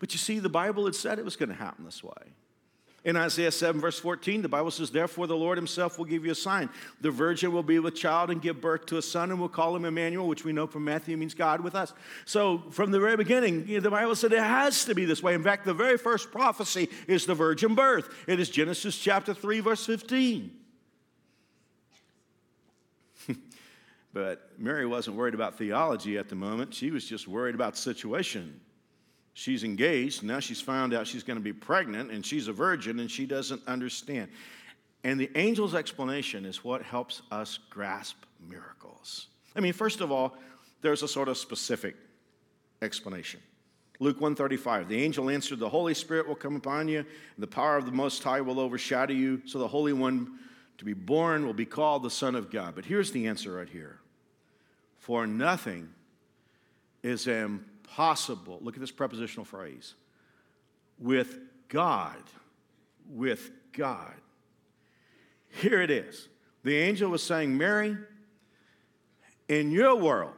But 0.01 0.13
you 0.13 0.19
see, 0.19 0.39
the 0.41 0.49
Bible 0.49 0.85
had 0.87 0.95
said 0.95 1.19
it 1.19 1.25
was 1.25 1.37
going 1.37 1.51
to 1.51 1.55
happen 1.55 1.85
this 1.85 2.03
way. 2.03 2.33
In 3.05 3.17
Isaiah 3.17 3.51
7, 3.51 3.83
verse 3.83 3.99
14, 3.99 4.41
the 4.41 4.49
Bible 4.49 4.71
says, 4.71 4.91
Therefore 4.91 5.27
the 5.27 5.37
Lord 5.37 5.59
himself 5.59 5.99
will 5.99 6.07
give 6.07 6.25
you 6.25 6.33
a 6.33 6.35
sign. 6.35 6.71
The 7.03 7.11
virgin 7.11 7.53
will 7.53 7.63
be 7.63 7.79
with 7.79 7.95
child 7.95 8.31
and 8.31 8.41
give 8.41 8.63
birth 8.63 8.87
to 8.87 8.97
a 8.97 9.03
son, 9.03 9.31
and 9.31 9.39
we'll 9.39 9.51
call 9.51 9.77
him 9.77 9.85
Emmanuel, 9.85 10.27
which 10.27 10.43
we 10.43 10.55
know 10.55 10.67
from 10.67 10.85
Matthew 10.85 11.15
means 11.19 11.35
God 11.35 11.61
with 11.61 11.75
us. 11.75 11.93
So 12.25 12.63
from 12.71 12.93
the 12.93 12.99
very 12.99 13.19
beginning, 13.19 13.69
you 13.69 13.75
know, 13.75 13.83
the 13.83 13.91
Bible 13.91 14.15
said 14.15 14.33
it 14.33 14.39
has 14.39 14.87
to 14.87 14.95
be 14.95 15.05
this 15.05 15.23
way. 15.23 15.35
In 15.35 15.43
fact, 15.43 15.67
the 15.67 15.75
very 15.75 15.99
first 15.99 16.33
prophecy 16.33 16.89
is 17.07 17.27
the 17.27 17.35
virgin 17.35 17.75
birth. 17.75 18.09
It 18.27 18.41
is 18.41 18.49
Genesis 18.49 18.97
chapter 18.99 19.35
3, 19.35 19.61
verse 19.61 19.85
15. 19.85 20.51
but 24.15 24.51
Mary 24.57 24.87
wasn't 24.87 25.15
worried 25.19 25.35
about 25.35 25.59
theology 25.59 26.17
at 26.17 26.31
the 26.31 26.37
moment. 26.37 26.73
She 26.73 26.91
was 26.91 27.05
just 27.05 27.29
worried 27.29 27.55
about 27.55 27.77
situation. 27.77 28.63
She's 29.35 29.65
engaged. 29.65 30.23
Now 30.23 30.39
she's 30.39 30.61
found 30.61 30.95
out 30.95 31.09
she's 31.09 31.25
going 31.25 31.37
to 31.37 31.43
be 31.43 31.53
pregnant 31.53 32.13
and 32.13 32.25
she's 32.25 32.47
a 32.47 32.53
virgin 32.53 33.01
and 33.01 33.11
she 33.11 33.27
doesn't 33.27 33.61
understand. 33.67 34.31
And 35.03 35.21
the 35.21 35.31
angel's 35.35 35.75
explanation 35.75 36.47
is 36.47 36.65
what 36.65 36.83
helps 36.83 37.21
us 37.31 37.59
grasp 37.69 38.17
miracles. 38.49 39.27
I 39.55 39.61
mean, 39.61 39.73
first 39.73 40.01
of 40.01 40.11
all, 40.11 40.37
there's 40.81 41.03
a 41.03 41.09
sort 41.09 41.29
of 41.29 41.37
specific 41.37 41.97
explanation. 42.81 43.41
Luke 44.01 44.21
135, 44.21 44.89
the 44.89 45.03
angel 45.03 45.29
answered, 45.29 45.59
The 45.59 45.69
Holy 45.69 45.95
Spirit 45.95 46.27
will 46.27 46.35
come 46.35 46.57
upon 46.57 46.89
you, 46.89 46.99
and 46.99 47.07
the 47.39 47.47
power 47.47 47.77
of 47.77 47.87
the 47.87 47.93
Most 47.93 48.23
High 48.23 48.41
will 48.41 48.59
overshadow 48.59 49.13
you, 49.13 49.43
so 49.47 49.59
the 49.59 49.69
Holy 49.69 49.93
One 49.93 50.39
to 50.79 50.85
be 50.85 50.95
born 50.95 51.47
will 51.47 51.55
be 51.55 51.65
called 51.65 52.03
the 52.03 52.11
Son 52.11 52.35
of 52.35 52.51
God. 52.51 52.75
But 52.75 52.85
here's 52.85 53.13
the 53.13 53.27
answer 53.29 53.53
right 53.53 53.69
here 53.69 54.01
For 54.99 55.27
nothing 55.27 55.91
is 57.03 57.27
impossible 57.27 57.74
possible, 57.85 58.59
look 58.63 58.75
at 58.75 58.81
this 58.81 58.91
prepositional 58.91 59.45
phrase, 59.45 59.95
with 60.99 61.39
God. 61.69 62.23
With 63.09 63.51
God. 63.73 64.15
Here 65.49 65.81
it 65.83 65.91
is. 65.91 66.29
The 66.63 66.77
angel 66.77 67.11
was 67.11 67.23
saying, 67.23 67.57
Mary, 67.57 67.97
in 69.49 69.71
your 69.71 69.97
world, 69.97 70.33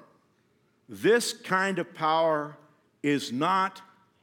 this 0.88 1.32
kind 1.32 1.78
of 1.78 1.94
power 1.94 2.56
is 3.02 3.32
not 3.32 3.80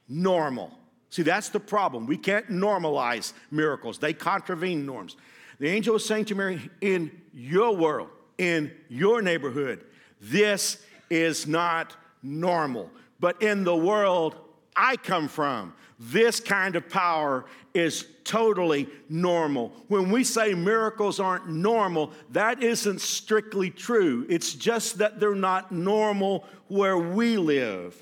normal. 0.07 0.71
See, 1.09 1.21
that's 1.21 1.49
the 1.49 1.59
problem. 1.59 2.05
We 2.07 2.17
can't 2.17 2.49
normalize 2.49 3.33
miracles, 3.51 3.99
they 3.99 4.13
contravene 4.13 4.85
norms. 4.85 5.15
The 5.59 5.67
angel 5.69 5.93
was 5.93 6.05
saying 6.05 6.25
to 6.25 6.35
Mary, 6.35 6.69
in 6.81 7.11
your 7.33 7.75
world, 7.75 8.09
in 8.37 8.71
your 8.89 9.21
neighborhood, 9.21 9.85
this 10.19 10.83
is 11.09 11.47
not 11.47 11.95
normal. 12.21 12.89
But 13.19 13.41
in 13.41 13.63
the 13.63 13.75
world 13.75 14.35
I 14.75 14.97
come 14.97 15.27
from, 15.27 15.73
this 15.99 16.39
kind 16.39 16.75
of 16.75 16.89
power 16.89 17.45
is 17.73 18.05
totally 18.23 18.87
normal. 19.09 19.71
When 19.87 20.11
we 20.11 20.23
say 20.23 20.53
miracles 20.53 21.19
aren't 21.19 21.49
normal, 21.49 22.11
that 22.31 22.61
isn't 22.61 23.01
strictly 23.01 23.69
true. 23.69 24.25
It's 24.29 24.53
just 24.53 24.97
that 24.97 25.19
they're 25.19 25.35
not 25.35 25.71
normal 25.71 26.45
where 26.67 26.97
we 26.97 27.37
live. 27.37 27.95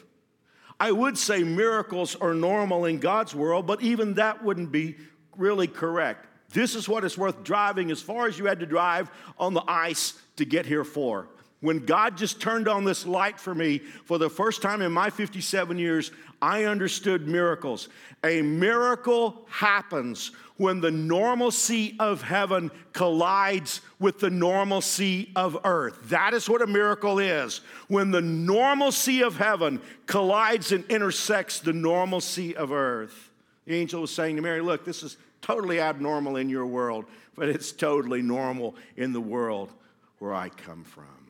I 0.80 0.92
would 0.92 1.18
say 1.18 1.44
miracles 1.44 2.16
are 2.16 2.34
normal 2.34 2.86
in 2.86 3.00
God's 3.00 3.36
world, 3.36 3.68
but 3.68 3.82
even 3.82 4.16
that 4.16 4.44
wouldn't 4.44 4.72
be 4.72 4.96
really 5.38 5.68
correct. 5.68 6.28
This 6.54 6.76
is 6.76 6.90
what 6.90 7.04
it's 7.04 7.18
worth 7.18 7.44
driving 7.44 7.92
as 7.92 8.02
far 8.02 8.28
as 8.28 8.38
you 8.38 8.46
had 8.46 8.60
to 8.60 8.66
drive 8.66 9.12
on 9.38 9.54
the 9.54 9.64
ice 9.68 10.20
to 10.38 10.46
get 10.46 10.66
here 10.66 10.84
for. 10.84 11.28
When 11.62 11.86
God 11.86 12.18
just 12.18 12.42
turned 12.42 12.68
on 12.68 12.86
this 12.86 13.06
light 13.06 13.40
for 13.40 13.54
me 13.54 13.80
for 14.06 14.18
the 14.18 14.30
first 14.30 14.64
time 14.64 14.82
in 14.82 14.92
my 14.92 15.12
57 15.12 15.78
years, 15.78 16.12
I 16.42 16.64
understood 16.64 17.28
miracles. 17.28 17.88
A 18.24 18.42
miracle 18.42 19.46
happens 19.48 20.32
when 20.58 20.82
the 20.82 20.90
normalcy 20.90 21.96
of 22.00 22.24
heaven 22.24 22.72
collides 22.94 23.82
with 24.00 24.20
the 24.20 24.32
normalcy 24.32 25.32
of 25.36 25.58
earth. 25.64 26.10
That 26.10 26.34
is 26.34 26.50
what 26.50 26.64
a 26.64 26.68
miracle 26.68 27.20
is. 27.20 27.62
When 27.88 28.10
the 28.10 28.22
normalcy 28.22 29.22
of 29.22 29.38
heaven 29.38 29.82
collides 30.08 30.72
and 30.72 30.84
intersects 30.86 31.60
the 31.60 31.74
normalcy 31.74 32.56
of 32.56 32.72
earth. 32.72 33.30
The 33.66 33.76
angel 33.76 34.02
was 34.02 34.14
saying 34.14 34.36
to 34.38 34.42
Mary, 34.42 34.62
Look, 34.62 34.84
this 34.84 35.04
is 35.04 35.18
totally 35.42 35.80
abnormal 35.80 36.38
in 36.38 36.50
your 36.50 36.66
world, 36.66 37.06
but 37.36 37.50
it's 37.50 37.72
totally 37.72 38.24
normal 38.24 38.76
in 38.98 39.14
the 39.14 39.22
world 39.22 39.72
where 40.18 40.34
I 40.34 40.50
come 40.50 40.84
from. 40.84 41.21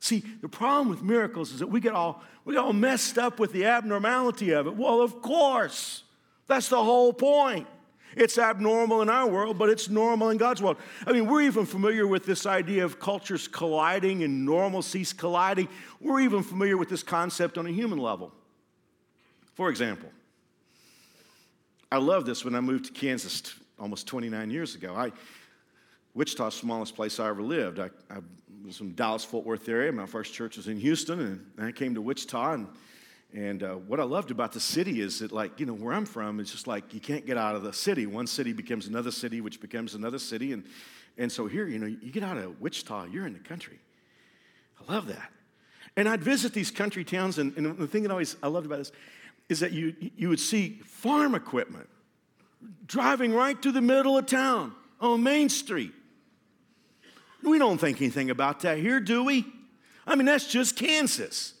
See, 0.00 0.24
the 0.40 0.48
problem 0.48 0.88
with 0.88 1.02
miracles 1.02 1.52
is 1.52 1.58
that 1.58 1.66
we 1.66 1.78
get 1.78 1.92
all 1.92 2.22
we 2.44 2.54
get 2.54 2.64
all 2.64 2.72
messed 2.72 3.18
up 3.18 3.38
with 3.38 3.52
the 3.52 3.66
abnormality 3.66 4.50
of 4.52 4.66
it. 4.66 4.74
Well, 4.74 5.02
of 5.02 5.20
course. 5.20 6.04
That's 6.46 6.68
the 6.68 6.82
whole 6.82 7.12
point. 7.12 7.68
It's 8.16 8.38
abnormal 8.38 9.02
in 9.02 9.08
our 9.08 9.28
world, 9.28 9.56
but 9.56 9.68
it's 9.68 9.88
normal 9.88 10.30
in 10.30 10.36
God's 10.36 10.60
world. 10.60 10.78
I 11.06 11.12
mean, 11.12 11.26
we're 11.26 11.42
even 11.42 11.64
familiar 11.64 12.08
with 12.08 12.26
this 12.26 12.44
idea 12.44 12.84
of 12.84 12.98
cultures 12.98 13.46
colliding 13.46 14.24
and 14.24 14.48
normalcies 14.48 15.16
colliding. 15.16 15.68
We're 16.00 16.20
even 16.20 16.42
familiar 16.42 16.76
with 16.76 16.88
this 16.88 17.04
concept 17.04 17.56
on 17.56 17.66
a 17.66 17.70
human 17.70 17.98
level. 17.98 18.32
For 19.54 19.70
example, 19.70 20.08
I 21.92 21.98
love 21.98 22.26
this 22.26 22.44
when 22.44 22.56
I 22.56 22.60
moved 22.60 22.86
to 22.86 22.92
Kansas 22.92 23.54
almost 23.78 24.08
29 24.08 24.50
years 24.50 24.74
ago. 24.74 24.94
I, 24.96 25.12
Wichita's 26.14 26.54
smallest 26.54 26.96
place 26.96 27.20
I 27.20 27.28
ever 27.28 27.42
lived. 27.42 27.78
I, 27.78 27.90
I 28.10 28.18
was 28.64 28.76
from 28.76 28.92
Dallas 28.92 29.24
Fort 29.24 29.46
Worth 29.46 29.68
area. 29.68 29.92
My 29.92 30.06
first 30.06 30.34
church 30.34 30.56
was 30.56 30.68
in 30.68 30.78
Houston, 30.78 31.20
and 31.56 31.66
I 31.66 31.72
came 31.72 31.94
to 31.94 32.02
Wichita. 32.02 32.52
And, 32.52 32.68
and 33.32 33.62
uh, 33.62 33.74
what 33.74 34.00
I 34.00 34.02
loved 34.02 34.30
about 34.30 34.52
the 34.52 34.60
city 34.60 35.00
is 35.00 35.20
that, 35.20 35.32
like, 35.32 35.60
you 35.60 35.66
know, 35.66 35.74
where 35.74 35.94
I'm 35.94 36.04
from, 36.06 36.40
it's 36.40 36.50
just 36.50 36.66
like 36.66 36.92
you 36.92 37.00
can't 37.00 37.26
get 37.26 37.36
out 37.36 37.54
of 37.54 37.62
the 37.62 37.72
city. 37.72 38.06
One 38.06 38.26
city 38.26 38.52
becomes 38.52 38.86
another 38.86 39.10
city, 39.10 39.40
which 39.40 39.60
becomes 39.60 39.94
another 39.94 40.18
city. 40.18 40.52
And, 40.52 40.64
and 41.16 41.30
so 41.30 41.46
here, 41.46 41.66
you 41.66 41.78
know, 41.78 41.86
you 41.86 42.10
get 42.10 42.24
out 42.24 42.36
of 42.36 42.60
Wichita, 42.60 43.06
you're 43.06 43.26
in 43.26 43.32
the 43.32 43.38
country. 43.38 43.78
I 44.80 44.92
love 44.92 45.06
that. 45.06 45.30
And 45.96 46.08
I'd 46.08 46.22
visit 46.22 46.52
these 46.52 46.70
country 46.70 47.04
towns, 47.04 47.38
and, 47.38 47.56
and 47.56 47.76
the 47.76 47.86
thing 47.86 48.02
that 48.02 48.10
always 48.10 48.36
I 48.42 48.48
loved 48.48 48.66
about 48.66 48.78
this 48.78 48.92
is 49.48 49.60
that 49.60 49.72
you, 49.72 49.94
you 50.16 50.28
would 50.28 50.40
see 50.40 50.80
farm 50.84 51.34
equipment 51.34 51.88
driving 52.86 53.32
right 53.32 53.60
through 53.60 53.72
the 53.72 53.80
middle 53.80 54.16
of 54.16 54.26
town 54.26 54.72
on 55.00 55.22
Main 55.22 55.48
Street. 55.48 55.92
We 57.42 57.58
don't 57.58 57.78
think 57.78 58.00
anything 58.00 58.30
about 58.30 58.60
that 58.60 58.78
here, 58.78 59.00
do 59.00 59.24
we? 59.24 59.46
I 60.06 60.14
mean, 60.14 60.26
that's 60.26 60.46
just 60.46 60.76
Kansas. 60.76 61.54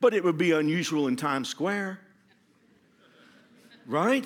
But 0.00 0.14
it 0.14 0.24
would 0.24 0.38
be 0.38 0.52
unusual 0.52 1.08
in 1.08 1.16
Times 1.16 1.48
Square, 1.48 2.00
right? 3.86 4.24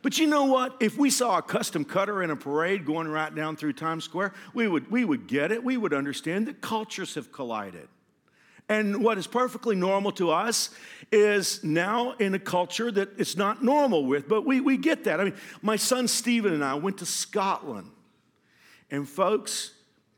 But 0.00 0.18
you 0.18 0.26
know 0.26 0.46
what? 0.46 0.76
If 0.80 0.96
we 0.96 1.10
saw 1.10 1.38
a 1.38 1.42
custom 1.42 1.84
cutter 1.84 2.22
in 2.22 2.30
a 2.30 2.36
parade 2.36 2.84
going 2.84 3.08
right 3.08 3.32
down 3.32 3.56
through 3.56 3.74
Times 3.74 4.04
Square, 4.04 4.32
we 4.54 4.66
would, 4.66 4.90
we 4.90 5.04
would 5.04 5.26
get 5.26 5.52
it. 5.52 5.62
We 5.62 5.76
would 5.76 5.92
understand 5.92 6.48
that 6.48 6.60
cultures 6.60 7.14
have 7.14 7.30
collided. 7.30 7.88
And 8.68 9.04
what 9.04 9.18
is 9.18 9.26
perfectly 9.26 9.76
normal 9.76 10.12
to 10.12 10.30
us 10.30 10.70
is 11.10 11.62
now 11.62 12.12
in 12.12 12.34
a 12.34 12.38
culture 12.38 12.90
that 12.90 13.10
it's 13.18 13.36
not 13.36 13.62
normal 13.62 14.06
with, 14.06 14.28
but 14.28 14.46
we, 14.46 14.60
we 14.60 14.76
get 14.76 15.04
that. 15.04 15.20
I 15.20 15.24
mean, 15.24 15.34
my 15.60 15.76
son 15.76 16.08
Stephen 16.08 16.52
and 16.54 16.64
I 16.64 16.74
went 16.74 16.98
to 16.98 17.06
Scotland. 17.06 17.90
And 18.90 19.08
folks, 19.08 19.72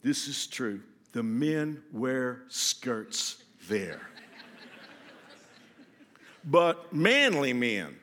this 0.05 0.29
is 0.29 0.47
true. 0.47 0.81
The 1.13 1.23
men 1.23 1.83
wear 1.91 2.43
skirts 2.49 3.43
there. 3.69 4.03
but 6.45 6.93
manly 6.93 7.55
men. 7.55 7.97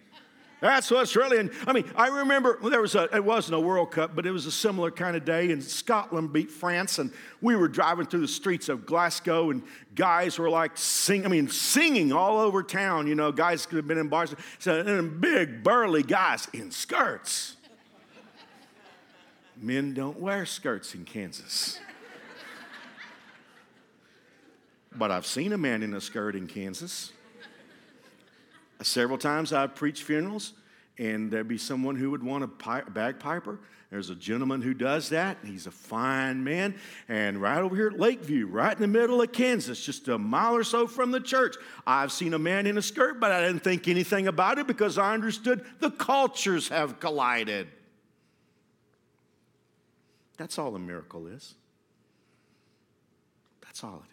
That's 0.61 0.91
what's 0.91 1.15
really, 1.15 1.49
I 1.65 1.73
mean, 1.73 1.91
I 1.95 2.07
remember 2.07 2.59
there 2.69 2.81
was 2.81 2.95
a, 2.95 3.03
it 3.15 3.23
wasn't 3.23 3.55
a 3.55 3.59
World 3.59 3.91
Cup, 3.91 4.15
but 4.15 4.25
it 4.25 4.31
was 4.31 4.47
a 4.47 4.51
similar 4.51 4.91
kind 4.91 5.15
of 5.15 5.25
day, 5.25 5.51
and 5.51 5.63
Scotland 5.63 6.33
beat 6.33 6.51
France, 6.51 6.99
and 6.99 7.11
we 7.39 7.55
were 7.55 7.67
driving 7.67 8.05
through 8.05 8.21
the 8.21 8.27
streets 8.27 8.69
of 8.69 8.85
Glasgow, 8.85 9.51
and 9.51 9.63
guys 9.95 10.37
were 10.39 10.51
like 10.51 10.77
sing, 10.77 11.25
I 11.25 11.29
mean, 11.29 11.49
singing 11.49 12.13
all 12.13 12.39
over 12.39 12.61
town, 12.63 13.07
you 13.07 13.15
know, 13.15 13.31
guys 13.31 13.65
could 13.65 13.77
have 13.77 13.87
been 13.87 13.97
in 13.97 14.07
bars, 14.07 14.35
so, 14.59 14.79
and 14.79 15.19
big, 15.21 15.63
burly 15.63 16.03
guys 16.03 16.47
in 16.53 16.71
skirts. 16.71 17.57
Men 19.57 19.93
don't 19.93 20.19
wear 20.19 20.45
skirts 20.47 20.95
in 20.95 21.05
Kansas. 21.05 21.79
But 24.95 25.11
I've 25.11 25.25
seen 25.25 25.53
a 25.53 25.57
man 25.57 25.83
in 25.83 25.93
a 25.93 26.01
skirt 26.01 26.35
in 26.35 26.47
Kansas. 26.47 27.11
Uh, 28.79 28.83
several 28.83 29.17
times 29.17 29.53
I've 29.53 29.75
preached 29.75 30.03
funerals, 30.03 30.53
and 30.97 31.31
there'd 31.31 31.47
be 31.47 31.57
someone 31.57 31.95
who 31.95 32.11
would 32.11 32.23
want 32.23 32.43
a 32.43 32.83
bagpiper. 32.89 33.59
There's 33.89 34.09
a 34.09 34.15
gentleman 34.15 34.61
who 34.61 34.73
does 34.73 35.09
that. 35.09 35.37
He's 35.45 35.67
a 35.67 35.71
fine 35.71 36.43
man. 36.43 36.75
And 37.09 37.41
right 37.41 37.59
over 37.59 37.75
here 37.75 37.87
at 37.87 37.99
Lakeview, 37.99 38.47
right 38.47 38.73
in 38.73 38.81
the 38.81 38.87
middle 38.87 39.21
of 39.21 39.33
Kansas, 39.33 39.83
just 39.83 40.07
a 40.07 40.17
mile 40.17 40.55
or 40.55 40.63
so 40.63 40.87
from 40.87 41.11
the 41.11 41.19
church, 41.19 41.57
I've 41.85 42.11
seen 42.11 42.33
a 42.33 42.39
man 42.39 42.67
in 42.67 42.77
a 42.77 42.81
skirt, 42.81 43.19
but 43.19 43.31
I 43.31 43.41
didn't 43.41 43.63
think 43.63 43.89
anything 43.89 44.27
about 44.27 44.59
it 44.59 44.67
because 44.67 44.97
I 44.97 45.13
understood 45.13 45.65
the 45.79 45.91
cultures 45.91 46.69
have 46.69 47.01
collided. 47.01 47.67
That's 50.37 50.57
all 50.57 50.73
a 50.75 50.79
miracle 50.79 51.27
is. 51.27 51.55
That's 53.61 53.83
all. 53.83 54.03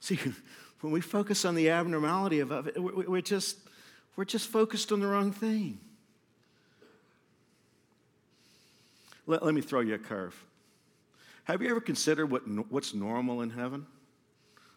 See, 0.00 0.18
when 0.80 0.92
we 0.92 1.00
focus 1.00 1.44
on 1.44 1.54
the 1.54 1.70
abnormality 1.70 2.40
of 2.40 2.66
it, 2.66 2.82
we're 2.82 3.20
just, 3.20 3.58
we're 4.16 4.24
just 4.24 4.48
focused 4.48 4.90
on 4.92 5.00
the 5.00 5.06
wrong 5.06 5.32
thing. 5.32 5.78
Let, 9.26 9.44
let 9.44 9.54
me 9.54 9.60
throw 9.60 9.80
you 9.80 9.94
a 9.94 9.98
curve. 9.98 10.34
Have 11.44 11.62
you 11.62 11.70
ever 11.70 11.80
considered 11.80 12.30
what, 12.30 12.42
what's 12.70 12.94
normal 12.94 13.42
in 13.42 13.50
heaven? 13.50 13.86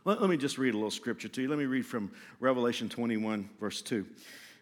Let, 0.05 0.21
let 0.21 0.29
me 0.29 0.37
just 0.37 0.57
read 0.57 0.73
a 0.73 0.77
little 0.77 0.91
scripture 0.91 1.27
to 1.29 1.41
you. 1.41 1.47
Let 1.47 1.57
me 1.57 1.65
read 1.65 1.85
from 1.85 2.11
Revelation 2.39 2.89
21, 2.89 3.49
verse 3.59 3.81
2. 3.81 4.05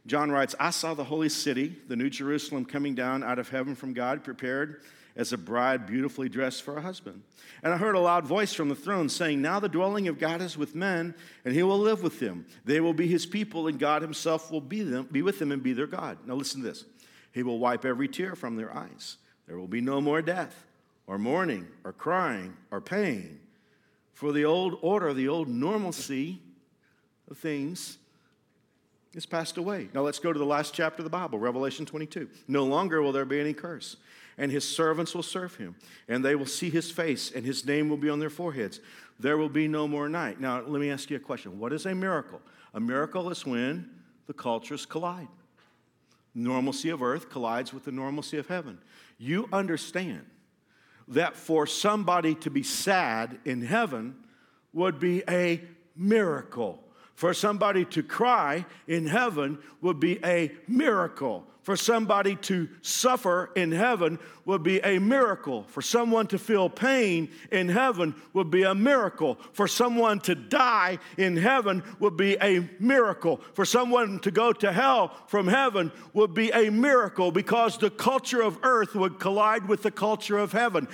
John 0.08 0.32
writes, 0.32 0.56
I 0.60 0.72
saw 0.72 0.94
the 0.94 1.04
holy 1.04 1.30
city, 1.30 1.76
the 1.88 1.96
new 1.96 2.10
Jerusalem, 2.10 2.66
coming 2.66 2.96
down 2.96 3.24
out 3.24 3.38
of 3.38 3.50
heaven 3.50 3.76
from 3.76 3.94
God, 3.94 4.24
prepared 4.24 4.82
as 5.16 5.34
a 5.34 5.38
bride 5.38 5.86
beautifully 5.86 6.30
dressed 6.30 6.64
for 6.64 6.78
a 6.78 6.82
husband. 6.82 7.22
And 7.64 7.74
I 7.74 7.78
heard 7.78 7.96
a 7.96 8.00
loud 8.00 8.26
voice 8.26 8.54
from 8.54 8.70
the 8.70 8.76
throne 8.76 9.10
saying, 9.10 9.42
Now 9.42 9.60
the 9.60 9.70
dwelling 9.70 10.08
of 10.08 10.20
God 10.20 10.42
is 10.42 10.58
with 10.58 10.76
men, 10.76 11.14
and 11.46 11.54
he 11.54 11.64
will 11.64 11.80
live 11.80 12.02
with 12.02 12.20
them. 12.20 12.46
They 12.66 12.80
will 12.80 12.94
be 12.94 13.08
his 13.08 13.26
people, 13.26 13.68
and 13.68 13.80
God 13.80 14.02
himself 14.02 14.52
will 14.52 14.62
be, 14.62 14.82
them, 14.82 15.08
be 15.12 15.22
with 15.22 15.40
them 15.40 15.52
and 15.52 15.62
be 15.62 15.74
their 15.74 15.88
God. 15.88 16.18
Now 16.26 16.36
listen 16.36 16.62
to 16.62 16.70
this 16.70 16.86
He 17.32 17.44
will 17.44 17.60
wipe 17.60 17.86
every 17.86 18.08
tear 18.08 18.36
from 18.36 18.56
their 18.56 18.76
eyes. 18.76 19.18
There 19.48 19.58
will 19.58 19.68
be 19.68 19.82
no 19.82 20.00
more 20.00 20.22
death, 20.22 20.66
or 21.08 21.18
mourning, 21.18 21.68
or 21.84 21.94
crying, 21.94 22.56
or 22.72 22.80
pain. 22.80 23.40
For 24.14 24.32
the 24.32 24.46
old 24.46 24.78
order, 24.82 25.14
the 25.14 25.28
old 25.28 25.50
normalcy 25.50 26.40
of 27.30 27.38
things 27.38 27.98
is 29.14 29.26
passed 29.26 29.58
away. 29.58 29.90
Now 29.94 30.02
let's 30.02 30.20
go 30.20 30.32
to 30.32 30.40
the 30.40 30.46
last 30.46 30.74
chapter 30.74 31.02
of 31.02 31.04
the 31.04 31.10
Bible, 31.10 31.38
Revelation 31.38 31.86
22. 31.86 32.30
No 32.48 32.64
longer 32.64 33.02
will 33.02 33.12
there 33.12 33.26
be 33.26 33.40
any 33.40 33.54
curse 33.54 33.98
and 34.42 34.52
his 34.52 34.68
servants 34.68 35.14
will 35.14 35.22
serve 35.22 35.56
him, 35.58 35.76
and 36.08 36.26
they 36.26 36.34
will 36.34 36.48
see 36.48 36.72
his 36.72 36.90
face, 36.90 37.32
and 37.32 37.46
his 37.46 37.64
name 37.64 37.90
will 37.90 37.96
be 37.96 38.10
on 38.10 38.18
their 38.18 38.32
foreheads. 38.32 38.80
There 39.20 39.38
will 39.38 39.50
be 39.50 39.68
no 39.68 39.88
more 39.88 40.10
night. 40.10 40.42
Now, 40.42 40.62
let 40.62 40.82
me 40.82 40.90
ask 40.90 41.12
you 41.12 41.18
a 41.18 41.20
question. 41.20 41.60
What 41.60 41.72
is 41.72 41.86
a 41.86 41.94
miracle? 41.94 42.42
A 42.74 42.80
miracle 42.80 43.30
is 43.30 43.46
when 43.46 43.88
the 44.26 44.34
cultures 44.34 44.84
collide. 44.84 45.28
Normalcy 46.34 46.90
of 46.90 47.04
earth 47.04 47.30
collides 47.30 47.72
with 47.72 47.86
the 47.86 47.92
normalcy 47.92 48.40
of 48.40 48.48
heaven. 48.48 48.80
You 49.20 49.48
understand 49.54 50.26
that 51.08 51.36
for 51.36 51.68
somebody 51.68 52.34
to 52.36 52.50
be 52.50 52.64
sad 52.64 53.38
in 53.46 53.62
heaven 53.62 54.16
would 54.74 55.00
be 55.00 55.22
a 55.30 55.62
miracle. 55.96 56.84
For 57.22 57.36
somebody 57.36 57.86
to 57.86 58.02
cry 58.02 58.66
in 58.88 59.06
heaven 59.06 59.60
would 59.82 60.00
be 60.00 60.18
a 60.26 60.52
miracle. 60.68 61.46
For 61.62 61.78
somebody 61.78 62.36
to 62.38 62.68
suffer 62.82 63.52
in 63.56 63.72
heaven 63.72 64.18
would 64.46 64.64
be 64.64 64.80
a 64.80 64.98
miracle. 64.98 65.62
For 65.68 65.84
someone 65.84 66.26
to 66.30 66.40
feel 66.40 66.68
pain 66.68 67.30
in 67.52 67.70
heaven 67.70 68.16
would 68.34 68.50
be 68.50 68.64
a 68.64 68.74
miracle. 68.74 69.38
For 69.54 69.68
someone 69.68 70.20
to 70.22 70.34
die 70.34 70.98
in 71.16 71.38
heaven 71.38 71.84
would 72.00 72.18
be 72.18 72.38
a 72.42 72.68
miracle. 72.80 73.40
For 73.54 73.66
someone 73.66 74.18
to 74.22 74.32
go 74.32 74.52
to 74.54 74.72
hell 74.72 75.16
from 75.28 75.48
heaven 75.48 75.92
would 76.14 76.34
be 76.34 76.50
a 76.50 76.72
miracle 76.72 77.32
because 77.32 77.78
the 77.78 77.92
culture 77.92 78.42
of 78.42 78.58
earth 78.64 78.96
would 78.96 79.20
collide 79.20 79.68
with 79.68 79.84
the 79.84 79.92
culture 79.92 80.40
of 80.40 80.54
heaven. 80.54 80.88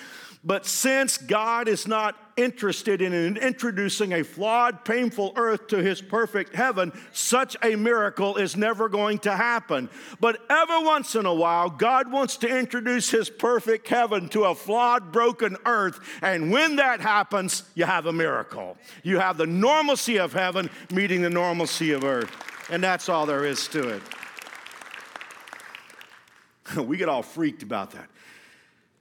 But 0.48 0.66
since 0.66 1.18
God 1.18 1.68
is 1.68 1.88
not 1.88 2.16
interested 2.38 3.02
in 3.02 3.36
introducing 3.38 4.14
a 4.14 4.24
flawed, 4.24 4.86
painful 4.86 5.34
earth 5.36 5.68
to 5.68 5.84
his 5.84 6.02
perfect 6.02 6.56
heaven, 6.56 6.98
such 7.12 7.58
a 7.62 7.76
miracle 7.76 8.38
is 8.38 8.56
never 8.56 8.88
going 8.88 9.20
to 9.20 9.36
happen. 9.36 9.90
But 10.20 10.40
Every 10.50 10.84
once 10.84 11.16
in 11.16 11.26
a 11.26 11.34
while, 11.34 11.70
God 11.70 12.12
wants 12.12 12.38
to 12.38 12.48
introduce 12.48 13.10
His 13.12 13.30
perfect 13.30 13.88
heaven 13.88 14.30
to 14.30 14.46
a 14.46 14.56
flawed, 14.56 15.12
broken 15.12 15.58
earth. 15.66 16.00
And 16.22 16.52
when 16.52 16.78
that 16.78 17.00
happens, 17.00 17.64
you 17.76 17.86
have 17.86 18.06
a 18.06 18.14
miracle. 18.14 18.78
You 19.04 19.20
have 19.20 19.38
the 19.38 19.46
normalcy 19.46 20.18
of 20.18 20.34
heaven 20.34 20.70
meeting 20.92 21.22
the 21.22 21.30
normalcy 21.30 21.92
of 21.92 22.04
earth. 22.04 22.32
And 22.70 22.84
that's 22.84 23.10
all 23.10 23.26
there 23.26 23.46
is 23.46 23.68
to 23.70 23.90
it. 23.90 24.02
we 26.86 26.98
get 26.98 27.10
all 27.10 27.24
freaked 27.24 27.64
about 27.64 27.92
that. 27.92 28.10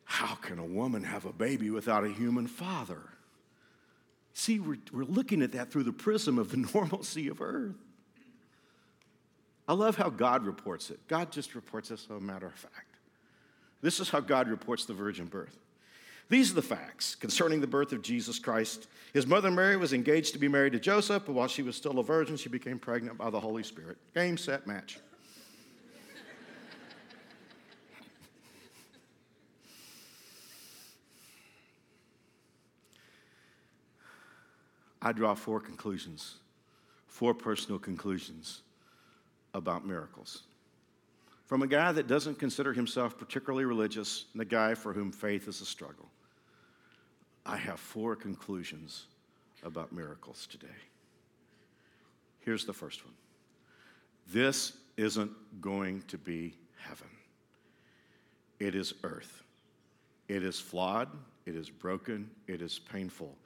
How 0.06 0.36
can 0.36 0.58
a 0.58 0.64
woman 0.64 1.02
have 1.02 1.26
a 1.26 1.32
baby 1.32 1.68
without 1.68 2.04
a 2.04 2.08
human 2.08 2.46
father? 2.46 3.02
See, 4.32 4.60
we're, 4.60 4.78
we're 4.92 5.04
looking 5.04 5.42
at 5.42 5.52
that 5.52 5.70
through 5.70 5.82
the 5.82 5.92
prism 5.92 6.38
of 6.38 6.50
the 6.50 6.56
normalcy 6.74 7.28
of 7.28 7.42
earth. 7.42 7.74
I 9.68 9.74
love 9.74 9.96
how 9.96 10.08
God 10.08 10.46
reports 10.46 10.90
it. 10.90 11.00
God 11.08 11.32
just 11.32 11.54
reports 11.54 11.88
this 11.88 12.04
as 12.04 12.16
a 12.16 12.20
matter 12.20 12.46
of 12.46 12.54
fact. 12.54 12.98
This 13.82 13.98
is 13.98 14.08
how 14.08 14.20
God 14.20 14.48
reports 14.48 14.84
the 14.84 14.94
virgin 14.94 15.26
birth. 15.26 15.58
These 16.28 16.52
are 16.52 16.54
the 16.54 16.62
facts 16.62 17.14
concerning 17.14 17.60
the 17.60 17.66
birth 17.66 17.92
of 17.92 18.02
Jesus 18.02 18.38
Christ. 18.38 18.86
His 19.12 19.26
mother 19.26 19.50
Mary 19.50 19.76
was 19.76 19.92
engaged 19.92 20.32
to 20.34 20.38
be 20.38 20.48
married 20.48 20.72
to 20.72 20.80
Joseph, 20.80 21.24
but 21.26 21.34
while 21.34 21.48
she 21.48 21.62
was 21.62 21.76
still 21.76 21.98
a 21.98 22.04
virgin, 22.04 22.36
she 22.36 22.48
became 22.48 22.78
pregnant 22.78 23.18
by 23.18 23.30
the 23.30 23.40
Holy 23.40 23.62
Spirit. 23.62 23.96
Game, 24.14 24.36
set, 24.36 24.66
match. 24.66 24.98
I 35.06 35.12
draw 35.12 35.36
four 35.36 35.60
conclusions, 35.60 36.34
four 37.06 37.32
personal 37.32 37.78
conclusions 37.78 38.62
about 39.54 39.86
miracles. 39.86 40.42
From 41.44 41.62
a 41.62 41.68
guy 41.68 41.92
that 41.92 42.08
doesn't 42.08 42.40
consider 42.40 42.72
himself 42.72 43.16
particularly 43.16 43.64
religious 43.66 44.24
and 44.32 44.42
a 44.42 44.44
guy 44.44 44.74
for 44.74 44.92
whom 44.92 45.12
faith 45.12 45.46
is 45.46 45.60
a 45.60 45.64
struggle, 45.64 46.10
I 47.44 47.56
have 47.56 47.78
four 47.78 48.16
conclusions 48.16 49.06
about 49.62 49.92
miracles 49.92 50.48
today. 50.50 50.80
Here's 52.40 52.64
the 52.64 52.72
first 52.72 53.04
one 53.04 53.14
this 54.26 54.72
isn't 54.96 55.30
going 55.60 56.02
to 56.08 56.18
be 56.18 56.56
heaven, 56.80 57.10
it 58.58 58.74
is 58.74 58.92
earth. 59.04 59.44
It 60.26 60.42
is 60.42 60.58
flawed, 60.58 61.08
it 61.44 61.54
is 61.54 61.70
broken, 61.70 62.28
it 62.48 62.60
is 62.60 62.80
painful. 62.80 63.36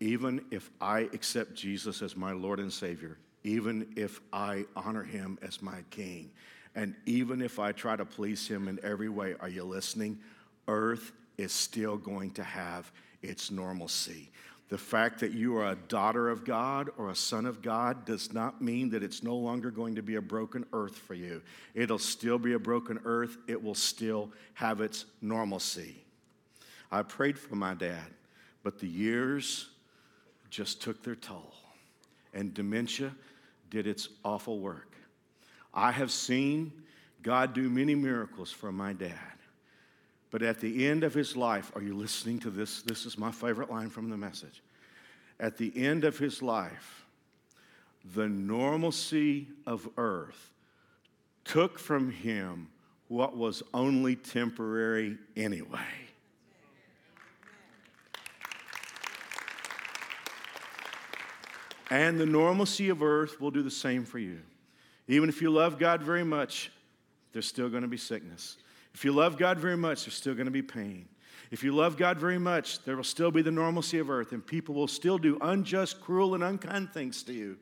Even 0.00 0.44
if 0.50 0.70
I 0.80 1.00
accept 1.12 1.54
Jesus 1.54 2.02
as 2.02 2.16
my 2.16 2.32
Lord 2.32 2.60
and 2.60 2.72
Savior, 2.72 3.18
even 3.44 3.92
if 3.96 4.20
I 4.32 4.64
honor 4.74 5.04
him 5.04 5.38
as 5.42 5.62
my 5.62 5.82
king, 5.90 6.30
and 6.74 6.94
even 7.06 7.40
if 7.40 7.58
I 7.58 7.72
try 7.72 7.94
to 7.94 8.04
please 8.04 8.48
him 8.48 8.68
in 8.68 8.80
every 8.82 9.08
way, 9.08 9.34
are 9.40 9.48
you 9.48 9.64
listening? 9.64 10.18
Earth 10.66 11.12
is 11.38 11.52
still 11.52 11.96
going 11.96 12.30
to 12.32 12.42
have 12.42 12.90
its 13.22 13.50
normalcy. 13.50 14.30
The 14.70 14.78
fact 14.78 15.20
that 15.20 15.32
you 15.32 15.56
are 15.58 15.70
a 15.70 15.76
daughter 15.88 16.30
of 16.30 16.44
God 16.44 16.90
or 16.96 17.10
a 17.10 17.14
son 17.14 17.46
of 17.46 17.62
God 17.62 18.04
does 18.06 18.32
not 18.32 18.62
mean 18.62 18.90
that 18.90 19.02
it's 19.02 19.22
no 19.22 19.36
longer 19.36 19.70
going 19.70 19.94
to 19.94 20.02
be 20.02 20.16
a 20.16 20.22
broken 20.22 20.64
earth 20.72 20.96
for 20.96 21.14
you. 21.14 21.42
It'll 21.74 21.98
still 21.98 22.38
be 22.38 22.54
a 22.54 22.58
broken 22.58 22.98
earth, 23.04 23.36
it 23.46 23.62
will 23.62 23.74
still 23.74 24.32
have 24.54 24.80
its 24.80 25.04
normalcy. 25.20 25.96
I 26.90 27.02
prayed 27.02 27.38
for 27.38 27.56
my 27.56 27.74
dad, 27.74 28.06
but 28.62 28.78
the 28.78 28.88
years 28.88 29.68
just 30.54 30.80
took 30.80 31.02
their 31.02 31.16
toll, 31.16 31.52
and 32.32 32.54
dementia 32.54 33.12
did 33.70 33.88
its 33.88 34.08
awful 34.24 34.60
work. 34.60 34.94
I 35.74 35.90
have 35.90 36.12
seen 36.12 36.72
God 37.22 37.54
do 37.54 37.68
many 37.68 37.96
miracles 37.96 38.52
for 38.52 38.70
my 38.70 38.92
dad. 38.92 39.18
But 40.30 40.42
at 40.42 40.60
the 40.60 40.86
end 40.86 41.02
of 41.02 41.12
his 41.12 41.36
life, 41.36 41.72
are 41.74 41.82
you 41.82 41.96
listening 41.96 42.38
to 42.40 42.50
this? 42.50 42.82
This 42.82 43.04
is 43.04 43.18
my 43.18 43.32
favorite 43.32 43.70
line 43.70 43.90
from 43.90 44.10
the 44.10 44.16
message. 44.16 44.62
At 45.40 45.56
the 45.56 45.72
end 45.76 46.04
of 46.04 46.18
his 46.18 46.40
life, 46.40 47.04
the 48.14 48.28
normalcy 48.28 49.48
of 49.66 49.88
earth 49.96 50.52
took 51.44 51.80
from 51.80 52.12
him 52.12 52.68
what 53.08 53.36
was 53.36 53.62
only 53.72 54.14
temporary 54.14 55.18
anyway. 55.36 56.03
And 61.94 62.18
the 62.18 62.26
normalcy 62.26 62.88
of 62.88 63.04
earth 63.04 63.40
will 63.40 63.52
do 63.52 63.62
the 63.62 63.70
same 63.70 64.04
for 64.04 64.18
you. 64.18 64.40
Even 65.06 65.28
if 65.28 65.40
you 65.40 65.48
love 65.48 65.78
God 65.78 66.02
very 66.02 66.24
much, 66.24 66.72
there's 67.32 67.46
still 67.46 67.68
going 67.68 67.82
to 67.82 67.88
be 67.88 67.96
sickness. 67.96 68.56
If 68.94 69.04
you 69.04 69.12
love 69.12 69.38
God 69.38 69.60
very 69.60 69.76
much, 69.76 70.04
there's 70.04 70.16
still 70.16 70.34
going 70.34 70.46
to 70.46 70.50
be 70.50 70.60
pain. 70.60 71.06
If 71.52 71.62
you 71.62 71.70
love 71.70 71.96
God 71.96 72.18
very 72.18 72.36
much, 72.36 72.82
there 72.82 72.96
will 72.96 73.04
still 73.04 73.30
be 73.30 73.42
the 73.42 73.52
normalcy 73.52 74.00
of 74.00 74.10
earth, 74.10 74.32
and 74.32 74.44
people 74.44 74.74
will 74.74 74.88
still 74.88 75.18
do 75.18 75.38
unjust, 75.40 76.00
cruel, 76.00 76.34
and 76.34 76.42
unkind 76.42 76.90
things 76.92 77.22
to 77.24 77.32
you. 77.32 77.58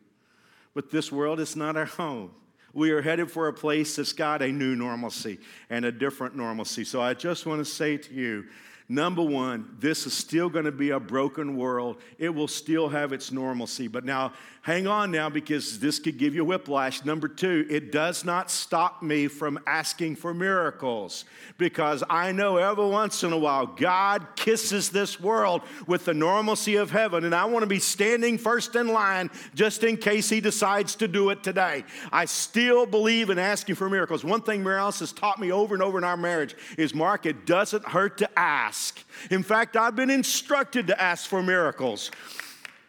But 0.72 0.90
this 0.90 1.12
world 1.12 1.38
is 1.38 1.54
not 1.54 1.76
our 1.76 1.84
home. 1.84 2.30
We 2.72 2.90
are 2.92 3.02
headed 3.02 3.30
for 3.30 3.48
a 3.48 3.52
place 3.52 3.96
that's 3.96 4.14
got 4.14 4.40
a 4.40 4.48
new 4.50 4.74
normalcy 4.74 5.40
and 5.68 5.84
a 5.84 5.92
different 5.92 6.36
normalcy. 6.36 6.84
So 6.84 7.02
I 7.02 7.12
just 7.12 7.44
want 7.44 7.58
to 7.58 7.70
say 7.70 7.98
to 7.98 8.14
you 8.14 8.46
Number 8.92 9.22
one, 9.22 9.74
this 9.78 10.07
is 10.07 10.12
still 10.12 10.50
going 10.50 10.66
to 10.66 10.70
be 10.70 10.90
a 10.90 11.00
broken 11.00 11.57
world. 11.57 11.96
It 12.18 12.28
will 12.28 12.46
still 12.46 12.90
have 12.90 13.14
its 13.14 13.33
normalcy. 13.33 13.88
But 13.88 14.05
now, 14.05 14.35
hang 14.61 14.87
on 14.87 15.11
now 15.11 15.31
because 15.31 15.78
this 15.78 15.98
could 15.98 16.18
give 16.18 16.35
you 16.35 16.44
whiplash. 16.44 17.02
Number 17.02 17.26
two, 17.26 17.66
it 17.70 17.90
does 17.90 18.22
not 18.22 18.50
stop 18.50 19.02
me 19.02 19.28
from 19.28 19.59
asking 19.66 20.16
for 20.16 20.35
miracles 20.35 21.24
because 21.57 22.05
I 22.11 22.33
know 22.33 22.59
every 22.59 22.87
once 22.87 23.24
in 23.24 23.33
a 23.33 23.38
while 23.38 23.64
God 23.64 24.26
kisses 24.37 24.90
this 24.90 25.18
world 25.18 25.62
with 25.87 26.05
the 26.05 26.12
normalcy 26.12 26.76
of 26.76 26.90
heaven, 26.90 27.24
and 27.24 27.35
I 27.35 27.46
want 27.46 27.62
to 27.62 27.68
be 27.68 27.78
standing 27.78 28.37
first 28.37 28.76
in 28.76 28.88
line 28.88 29.31
just 29.55 29.85
in 29.85 29.96
case 29.96 30.28
He 30.28 30.42
decides 30.42 30.96
to 30.96 31.09
do 31.09 31.31
it 31.31 31.42
today. 31.42 31.85
I 32.12 32.26
still 32.26 32.85
believe 32.85 33.31
in 33.31 33.38
asking 33.38 33.76
for 33.76 33.88
miracles. 33.88 34.22
One 34.22 34.42
thing 34.42 34.62
Mary 34.62 34.83
has 34.83 35.12
taught 35.12 35.40
me 35.40 35.50
over 35.50 35.74
and 35.74 35.83
over 35.83 35.96
in 35.96 36.05
our 36.05 36.18
marriage 36.18 36.55
is 36.76 36.94
Mark, 36.94 37.24
it 37.24 37.46
doesn't 37.46 37.87
hurt 37.87 38.18
to 38.18 38.28
ask. 38.38 38.81
In 39.30 39.42
fact, 39.42 39.76
I've 39.76 39.96
been 39.96 40.10
instructed 40.10 40.86
to 40.88 41.00
ask 41.00 41.28
for 41.28 41.42
miracles. 41.42 42.10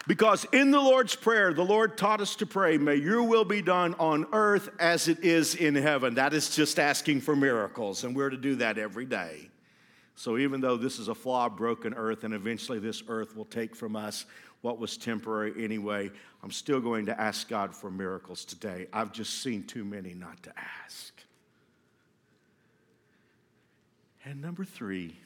Because 0.06 0.45
in 0.51 0.71
the 0.71 0.82
Lord's 0.82 1.15
Prayer, 1.15 1.53
the 1.53 1.63
Lord 1.63 1.97
taught 1.97 2.19
us 2.19 2.36
to 2.38 2.45
pray, 2.45 2.77
May 2.77 2.95
your 2.95 3.23
will 3.23 3.45
be 3.45 3.62
done 3.62 3.95
on 3.99 4.25
earth 4.34 4.69
as 4.79 5.08
it 5.08 5.23
is 5.23 5.56
in 5.56 5.75
heaven. 5.75 6.15
That 6.15 6.34
is 6.34 6.53
just 6.53 6.77
asking 6.77 7.21
for 7.21 7.36
miracles, 7.36 8.03
and 8.03 8.15
we're 8.15 8.29
to 8.29 8.38
do 8.38 8.56
that 8.56 8.77
every 8.77 9.06
day. 9.06 9.49
So 10.15 10.38
even 10.38 10.62
though 10.62 10.77
this 10.77 10.99
is 10.99 11.08
a 11.08 11.15
flawed, 11.15 11.56
broken 11.56 11.93
earth, 11.93 12.23
and 12.23 12.34
eventually 12.34 12.79
this 12.79 13.01
earth 13.08 13.36
will 13.36 13.45
take 13.45 13.75
from 13.75 13.95
us 13.95 14.25
what 14.62 14.77
was 14.77 14.97
temporary 14.97 15.63
anyway, 15.63 16.12
I'm 16.43 16.51
still 16.51 16.79
going 16.79 17.06
to 17.08 17.19
ask 17.19 17.47
God 17.47 17.75
for 17.75 17.89
miracles 17.89 18.45
today. 18.45 18.88
I've 18.93 19.12
just 19.12 19.41
seen 19.41 19.63
too 19.63 19.84
many 19.84 20.13
not 20.13 20.41
to 20.43 20.53
ask. 20.58 21.13
And 24.25 24.41
number 24.41 24.63
three, 24.63 25.17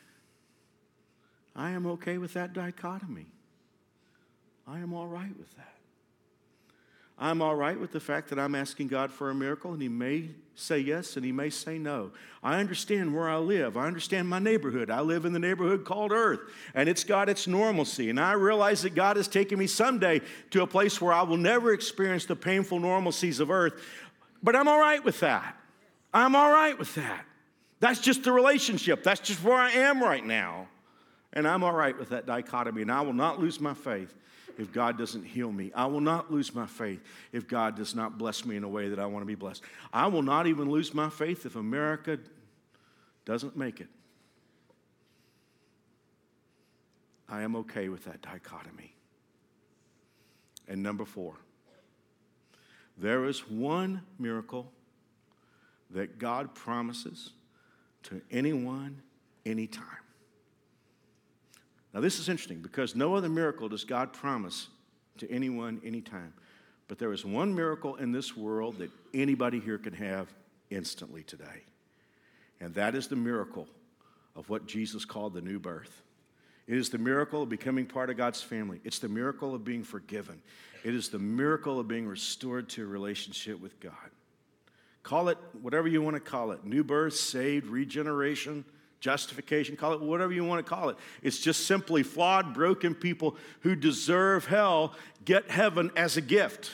I 1.58 1.72
am 1.72 1.88
okay 1.88 2.20
with 2.20 2.34
that 2.34 2.54
dichotomy. 2.54 3.26
I 4.68 4.80
am 4.80 4.94
all 4.94 5.08
right 5.08 5.36
with 5.38 5.56
that. 5.58 5.74
I'm 7.20 7.42
all 7.42 7.56
right 7.56 7.80
with 7.80 7.92
the 7.92 8.00
fact 8.00 8.30
that 8.30 8.38
I'm 8.38 8.54
asking 8.54 8.90
God 8.90 9.12
for 9.12 9.32
a 9.32 9.36
miracle, 9.36 9.74
and 9.74 9.82
He 9.82 9.90
may 9.90 10.30
say 10.54 10.78
yes 10.78 11.16
and 11.16 11.26
He 11.26 11.32
may 11.32 11.50
say 11.50 11.80
no. 11.80 12.12
I 12.44 12.60
understand 12.60 13.16
where 13.16 13.28
I 13.28 13.38
live. 13.38 13.76
I 13.76 13.88
understand 13.88 14.30
my 14.30 14.38
neighborhood. 14.38 14.92
I 14.92 15.02
live 15.02 15.26
in 15.26 15.34
the 15.34 15.40
neighborhood 15.40 15.84
called 15.84 16.12
Earth, 16.12 16.42
and 16.76 16.88
it's 16.88 17.04
got 17.04 17.28
its 17.28 17.48
normalcy. 17.48 18.12
And 18.12 18.20
I 18.20 18.34
realize 18.34 18.84
that 18.84 18.94
God 18.94 19.18
is 19.18 19.28
taking 19.28 19.58
me 19.58 19.66
someday 19.66 20.22
to 20.52 20.62
a 20.62 20.68
place 20.68 21.02
where 21.02 21.12
I 21.12 21.24
will 21.24 21.38
never 21.38 21.74
experience 21.74 22.26
the 22.26 22.36
painful 22.36 22.80
normalcies 22.80 23.40
of 23.40 23.50
Earth. 23.50 23.82
But 24.44 24.56
I'm 24.56 24.68
all 24.68 24.80
right 24.80 25.04
with 25.04 25.20
that. 25.22 25.58
I'm 26.14 26.36
all 26.36 26.52
right 26.52 26.78
with 26.78 26.94
that. 26.96 27.26
That's 27.80 28.00
just 28.00 28.24
the 28.24 28.32
relationship. 28.32 29.04
That's 29.04 29.22
just 29.22 29.44
where 29.44 29.58
I 29.58 29.72
am 29.72 30.04
right 30.04 30.26
now. 30.26 30.68
And 31.38 31.48
I'm 31.48 31.64
all 31.64 31.72
right 31.72 31.96
with 31.96 32.10
that 32.10 32.26
dichotomy, 32.26 32.82
and 32.82 32.92
I 32.92 33.02
will 33.02 33.14
not 33.14 33.40
lose 33.40 33.62
my 33.62 33.76
faith 33.76 34.12
if 34.58 34.74
God 34.74 34.98
doesn't 34.98 35.24
heal 35.24 35.52
me. 35.52 35.72
I 35.76 35.86
will 35.86 36.02
not 36.02 36.32
lose 36.32 36.56
my 36.56 36.66
faith 36.66 37.00
if 37.32 37.48
God 37.48 37.76
does 37.76 37.94
not 37.94 38.18
bless 38.18 38.44
me 38.44 38.56
in 38.56 38.64
a 38.64 38.68
way 38.68 38.90
that 38.90 38.98
I 38.98 39.06
want 39.06 39.22
to 39.22 39.28
be 39.28 39.36
blessed. 39.36 39.62
I 39.94 40.08
will 40.08 40.24
not 40.24 40.48
even 40.48 40.72
lose 40.72 40.96
my 40.96 41.12
faith 41.12 41.46
if 41.46 41.56
America 41.56 42.18
doesn't 43.24 43.56
make 43.56 43.80
it. 43.80 43.88
I 47.30 47.44
am 47.44 47.56
okay 47.58 47.88
with 47.90 48.06
that 48.06 48.24
dichotomy. 48.24 48.96
And 50.68 50.82
number 50.82 51.06
four, 51.06 51.36
there 52.98 53.26
is 53.26 53.48
one 53.48 54.02
miracle 54.18 54.72
that 55.92 56.18
God 56.18 56.56
promises 56.56 57.34
to 58.02 58.24
anyone, 58.32 59.04
anytime. 59.46 60.07
Now, 61.94 62.02
this 62.02 62.20
is 62.20 62.30
interesting 62.30 62.62
because 62.62 62.96
no 62.96 63.16
other 63.16 63.30
miracle 63.30 63.70
does 63.70 63.84
God 63.84 64.14
promise 64.14 64.68
to 65.18 65.32
anyone, 65.32 65.82
anytime. 65.84 66.34
But 66.88 67.00
there 67.00 67.12
is 67.12 67.26
one 67.26 67.54
miracle 67.54 67.96
in 67.96 68.12
this 68.12 68.36
world 68.36 68.78
that 68.80 68.92
anybody 69.14 69.60
here 69.60 69.78
can 69.78 69.94
have 69.94 70.28
instantly 70.70 71.24
today. 71.24 71.64
And 72.60 72.74
that 72.76 72.96
is 72.96 73.08
the 73.08 73.16
miracle 73.16 73.68
of 74.36 74.50
what 74.50 74.68
Jesus 74.68 75.06
called 75.06 75.34
the 75.34 75.42
new 75.42 75.60
birth. 75.60 76.02
It 76.68 76.78
is 76.78 76.90
the 76.90 76.98
miracle 76.98 77.44
of 77.44 77.50
becoming 77.50 77.86
part 77.86 78.10
of 78.10 78.18
God's 78.18 78.42
family. 78.42 78.82
It's 78.84 79.00
the 79.00 79.08
miracle 79.08 79.56
of 79.56 79.64
being 79.64 79.84
forgiven. 79.84 80.42
It 80.84 80.94
is 80.94 81.10
the 81.10 81.20
miracle 81.20 81.80
of 81.80 81.88
being 81.88 82.08
restored 82.08 82.70
to 82.70 82.84
a 82.84 82.88
relationship 82.88 83.62
with 83.62 83.80
God. 83.80 83.94
Call 85.04 85.30
it 85.30 85.38
whatever 85.62 85.88
you 85.88 86.02
want 86.02 86.16
to 86.16 86.20
call 86.20 86.52
it 86.52 86.66
new 86.66 86.84
birth, 86.84 87.16
saved, 87.16 87.68
regeneration, 87.68 88.66
justification, 89.00 89.76
call 89.76 89.94
it 89.94 90.02
whatever 90.02 90.34
you 90.34 90.44
want 90.44 90.66
to 90.66 90.70
call 90.70 90.90
it. 90.90 90.98
It's 91.22 91.40
just 91.40 91.66
simply 91.66 92.04
flawed, 92.04 92.54
broken 92.54 92.96
people 92.96 93.36
who 93.62 93.76
deserve 93.76 94.46
hell 94.46 94.94
get 95.26 95.50
heaven 95.50 95.92
as 95.96 96.18
a 96.18 96.22
gift. 96.22 96.72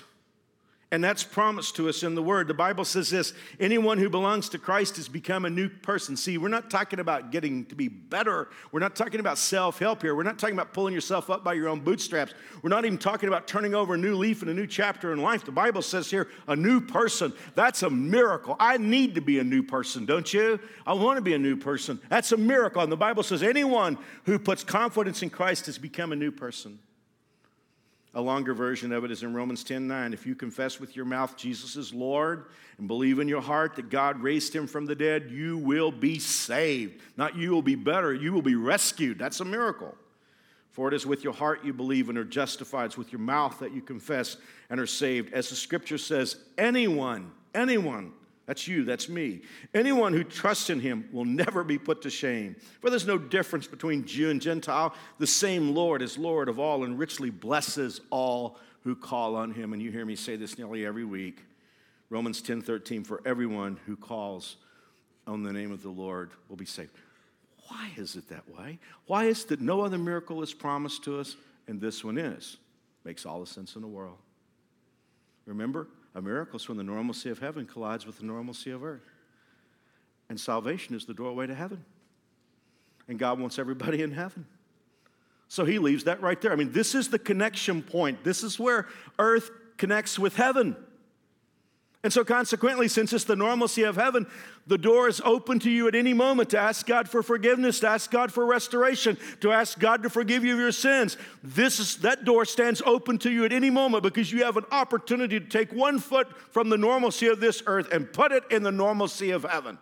And 0.94 1.04
that's 1.04 1.24
promised 1.24 1.76
to 1.78 1.90
us 1.90 2.04
in 2.04 2.14
the 2.14 2.22
Word. 2.22 2.48
The 2.48 2.54
Bible 2.54 2.86
says 2.86 3.10
this 3.10 3.34
anyone 3.60 3.98
who 3.98 4.12
belongs 4.12 4.48
to 4.50 4.60
Christ 4.60 4.98
has 4.98 5.10
become 5.10 5.44
a 5.44 5.50
new 5.50 5.68
person. 5.68 6.16
See, 6.16 6.38
we're 6.38 6.50
not 6.50 6.70
talking 6.70 7.00
about 7.00 7.32
getting 7.32 7.66
to 7.66 7.76
be 7.76 7.88
better. 7.88 8.50
We're 8.72 8.80
not 8.80 8.96
talking 8.96 9.20
about 9.20 9.40
self 9.40 9.80
help 9.80 10.04
here. 10.04 10.14
We're 10.14 10.22
not 10.22 10.38
talking 10.38 10.54
about 10.54 10.72
pulling 10.72 10.94
yourself 10.94 11.32
up 11.32 11.44
by 11.44 11.54
your 11.54 11.68
own 11.68 11.80
bootstraps. 11.80 12.36
We're 12.62 12.70
not 12.70 12.86
even 12.86 13.00
talking 13.00 13.28
about 13.28 13.48
turning 13.48 13.74
over 13.74 13.96
a 13.96 13.98
new 13.98 14.16
leaf 14.16 14.44
and 14.44 14.52
a 14.52 14.54
new 14.54 14.68
chapter 14.68 15.12
in 15.12 15.20
life. 15.20 15.44
The 15.44 15.52
Bible 15.52 15.82
says 15.82 16.12
here, 16.12 16.28
a 16.48 16.56
new 16.56 16.80
person. 16.80 17.34
That's 17.56 17.82
a 17.82 17.90
miracle. 17.90 18.56
I 18.60 18.78
need 18.78 19.16
to 19.16 19.22
be 19.22 19.40
a 19.40 19.44
new 19.44 19.64
person, 19.64 20.06
don't 20.06 20.32
you? 20.32 20.60
I 20.86 20.94
want 20.94 21.18
to 21.18 21.24
be 21.24 21.34
a 21.34 21.40
new 21.40 21.58
person. 21.58 22.00
That's 22.10 22.34
a 22.34 22.38
miracle. 22.38 22.84
And 22.84 22.92
the 22.92 22.98
Bible 22.98 23.24
says 23.24 23.42
anyone 23.42 23.98
who 24.26 24.38
puts 24.38 24.64
confidence 24.64 25.24
in 25.24 25.32
Christ 25.32 25.66
has 25.66 25.80
become 25.80 26.12
a 26.12 26.16
new 26.16 26.32
person. 26.32 26.78
A 28.16 28.22
longer 28.22 28.54
version 28.54 28.92
of 28.92 29.04
it 29.04 29.12
is 29.12 29.24
in 29.24 29.34
Romans 29.34 29.64
10 29.64 29.88
9. 29.88 30.14
If 30.14 30.28
you 30.28 30.36
confess 30.36 30.80
with 30.80 30.96
your 30.96 31.06
mouth 31.06 31.36
Jesus 31.36 31.76
is 31.76 31.94
Lord 31.94 32.46
and 32.78 32.88
believe 32.88 33.20
in 33.20 33.28
your 33.28 33.42
heart 33.42 33.76
that 33.76 33.90
God 33.90 34.22
raised 34.22 34.56
him 34.56 34.68
from 34.68 34.86
the 34.86 34.96
dead, 34.96 35.32
you 35.32 35.58
will 35.58 35.92
be 35.92 36.20
saved. 36.20 37.02
Not 37.18 37.36
you 37.36 37.52
will 37.52 37.64
be 37.64 37.76
better, 37.76 38.14
you 38.14 38.32
will 38.32 38.44
be 38.44 38.56
rescued. 38.56 39.18
That's 39.18 39.40
a 39.40 39.46
miracle. 39.46 39.96
For 40.70 40.88
it 40.88 40.94
is 40.94 41.06
with 41.06 41.24
your 41.24 41.34
heart 41.34 41.64
you 41.64 41.74
believe 41.74 42.10
and 42.10 42.18
are 42.18 42.24
justified. 42.24 42.86
It's 42.86 42.98
with 42.98 43.12
your 43.12 43.22
mouth 43.22 43.60
that 43.60 43.74
you 43.74 43.82
confess 43.82 44.38
and 44.70 44.80
are 44.80 44.88
saved. 44.88 45.34
As 45.34 45.50
the 45.50 45.56
scripture 45.56 46.00
says, 46.00 46.36
anyone, 46.58 47.32
anyone 47.54 48.12
that's 48.46 48.68
you, 48.68 48.84
that's 48.84 49.08
me. 49.08 49.42
Anyone 49.74 50.14
who 50.14 50.24
trusts 50.24 50.70
in 50.70 50.82
him 50.82 51.08
will 51.14 51.26
never 51.26 51.64
be 51.64 51.78
put 51.78 52.02
to 52.02 52.10
shame. 52.10 52.56
For 52.82 52.90
there's 52.90 53.08
no 53.08 53.18
difference 53.18 53.68
between 53.68 54.06
Jew 54.06 54.30
and 54.30 54.42
Gentile. 54.42 54.94
The 55.18 55.28
same 55.28 55.74
Lord 55.74 56.02
is 56.02 56.18
Lord 56.18 56.50
of 56.50 56.60
all 56.60 56.84
and 56.84 57.00
richly 57.00 57.30
blesses 57.30 58.02
all 58.10 58.58
who 58.82 58.96
call 58.96 59.38
on 59.38 59.52
him. 59.52 59.72
And 59.72 59.82
you 59.82 59.92
hear 59.92 60.06
me 60.06 60.18
say 60.18 60.36
this 60.36 60.58
nearly 60.58 60.86
every 60.86 61.06
week. 61.06 61.42
Romans 62.10 62.42
10 62.42 62.62
13, 62.62 63.06
for 63.06 63.22
everyone 63.26 63.80
who 63.86 63.96
calls 63.96 64.58
on 65.26 65.44
the 65.44 65.54
name 65.54 65.72
of 65.72 65.82
the 65.82 65.90
Lord 65.90 66.32
will 66.50 66.58
be 66.58 66.66
saved. 66.66 66.92
Why 67.70 67.92
is 67.96 68.18
it 68.18 68.28
that 68.28 68.48
way? 68.50 68.78
Why 69.08 69.26
is 69.26 69.44
it 69.44 69.48
that 69.50 69.62
no 69.62 69.82
other 69.82 69.98
miracle 69.98 70.44
is 70.44 70.54
promised 70.54 71.06
to 71.06 71.20
us 71.20 71.38
and 71.68 71.80
this 71.80 72.04
one 72.04 72.18
is? 72.18 72.58
Makes 73.06 73.26
all 73.26 73.40
the 73.40 73.48
sense 73.48 73.76
in 73.76 73.82
the 73.82 73.88
world. 73.88 74.18
Remember, 75.46 75.88
a 76.16 76.22
miracle 76.22 76.58
is 76.58 76.68
when 76.68 76.78
the 76.78 76.84
normalcy 76.84 77.30
of 77.30 77.40
heaven 77.40 77.66
collides 77.66 78.06
with 78.06 78.20
the 78.20 78.26
normalcy 78.26 78.72
of 78.72 78.84
earth. 78.84 79.10
And 80.30 80.40
salvation 80.40 80.96
is 80.96 81.06
the 81.06 81.14
doorway 81.14 81.48
to 81.48 81.56
heaven. 81.56 81.84
And 83.08 83.20
God 83.20 83.40
wants 83.40 83.60
everybody 83.60 84.02
in 84.02 84.12
heaven. 84.12 84.46
So 85.48 85.66
he 85.66 85.80
leaves 85.80 86.06
that 86.06 86.22
right 86.22 86.40
there. 86.40 86.52
I 86.52 86.56
mean, 86.56 86.72
this 86.72 86.96
is 86.96 87.10
the 87.10 87.20
connection 87.20 87.82
point. 87.82 88.24
This 88.24 88.44
is 88.44 88.60
where 88.60 88.88
earth 89.20 89.52
connects 89.78 90.18
with 90.18 90.36
heaven. 90.36 90.76
And 92.04 92.12
so, 92.12 92.26
consequently, 92.26 92.90
since 92.90 93.14
it's 93.14 93.24
the 93.24 93.36
normalcy 93.38 93.84
of 93.84 93.96
heaven, 93.96 94.28
the 94.68 94.78
door 94.78 95.08
is 95.08 95.22
open 95.24 95.58
to 95.60 95.72
you 95.72 95.88
at 95.88 95.96
any 95.96 96.14
moment 96.14 96.50
to 96.50 96.60
ask 96.60 96.86
God 96.86 97.08
for 97.08 97.24
forgiveness, 97.24 97.80
to 97.80 97.88
ask 97.88 98.12
God 98.12 98.30
for 98.30 98.46
restoration, 98.46 99.18
to 99.40 99.54
ask 99.54 99.80
God 99.80 100.04
to 100.04 100.10
forgive 100.10 100.44
you 100.44 100.54
of 100.54 100.60
your 100.60 100.74
sins. 100.74 101.16
This 101.42 101.80
is, 101.80 101.98
that 101.98 102.26
door 102.26 102.44
stands 102.44 102.82
open 102.86 103.20
to 103.20 103.32
you 103.32 103.46
at 103.46 103.54
any 103.54 103.70
moment 103.70 104.04
because 104.04 104.34
you 104.34 104.44
have 104.44 104.58
an 104.58 104.66
opportunity 104.70 105.40
to 105.40 105.46
take 105.46 105.72
one 105.72 105.98
foot 105.98 106.28
from 106.52 106.68
the 106.68 106.78
normalcy 106.78 107.28
of 107.28 107.40
this 107.40 107.64
earth 107.68 107.88
and 107.94 108.12
put 108.12 108.34
it 108.34 108.44
in 108.52 108.64
the 108.64 108.72
normalcy 108.72 109.32
of 109.32 109.44
heaven. 109.44 109.78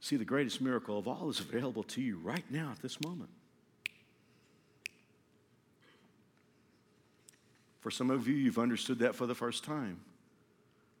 See, 0.00 0.16
the 0.16 0.24
greatest 0.26 0.60
miracle 0.60 0.98
of 0.98 1.08
all 1.08 1.30
is 1.30 1.40
available 1.40 1.84
to 1.84 2.02
you 2.02 2.18
right 2.22 2.44
now 2.50 2.72
at 2.72 2.82
this 2.82 3.00
moment. 3.00 3.30
For 7.82 7.90
some 7.90 8.10
of 8.10 8.28
you, 8.28 8.34
you've 8.34 8.58
understood 8.58 9.00
that 9.00 9.14
for 9.14 9.26
the 9.26 9.34
first 9.34 9.64
time. 9.64 10.00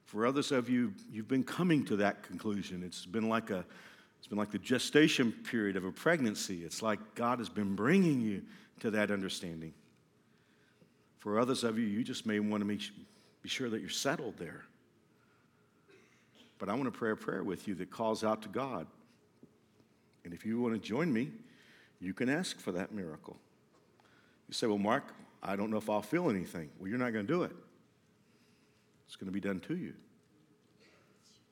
For 0.04 0.26
others 0.26 0.52
of 0.52 0.68
you, 0.68 0.92
you've 1.10 1.28
been 1.28 1.44
coming 1.44 1.84
to 1.86 1.96
that 1.96 2.24
conclusion. 2.24 2.82
It's 2.84 3.06
been 3.06 3.28
like 3.28 3.50
a 3.50 3.64
it's 4.18 4.28
been 4.28 4.38
like 4.38 4.52
the 4.52 4.58
gestation 4.58 5.32
period 5.32 5.76
of 5.76 5.84
a 5.84 5.90
pregnancy. 5.90 6.62
It's 6.64 6.80
like 6.80 7.00
God 7.16 7.38
has 7.38 7.48
been 7.48 7.74
bringing 7.74 8.20
you 8.20 8.42
to 8.78 8.90
that 8.92 9.10
understanding. 9.10 9.72
For 11.18 11.40
others 11.40 11.64
of 11.64 11.76
you, 11.76 11.86
you 11.86 12.04
just 12.04 12.24
may 12.24 12.38
want 12.38 12.60
to 12.60 12.64
make, 12.64 12.82
be 13.42 13.48
sure 13.48 13.68
that 13.68 13.80
you're 13.80 13.90
settled 13.90 14.36
there. 14.38 14.62
But 16.60 16.68
I 16.68 16.74
want 16.74 16.84
to 16.84 16.96
pray 16.96 17.10
a 17.10 17.16
prayer 17.16 17.42
with 17.42 17.66
you 17.66 17.74
that 17.76 17.90
calls 17.90 18.22
out 18.22 18.42
to 18.42 18.48
God. 18.48 18.86
And 20.24 20.32
if 20.32 20.46
you 20.46 20.60
want 20.60 20.74
to 20.74 20.80
join 20.80 21.12
me, 21.12 21.32
you 22.00 22.14
can 22.14 22.28
ask 22.28 22.60
for 22.60 22.70
that 22.70 22.92
miracle. 22.92 23.36
You 24.46 24.54
say, 24.54 24.68
Well, 24.68 24.78
Mark, 24.78 25.12
I 25.42 25.56
don't 25.56 25.70
know 25.70 25.76
if 25.76 25.90
I'll 25.90 26.02
feel 26.02 26.30
anything. 26.30 26.70
Well, 26.78 26.88
you're 26.88 26.98
not 26.98 27.12
going 27.12 27.26
to 27.26 27.32
do 27.32 27.42
it. 27.42 27.52
It's 29.06 29.16
going 29.16 29.26
to 29.26 29.32
be 29.32 29.40
done 29.40 29.60
to 29.60 29.76
you. 29.76 29.92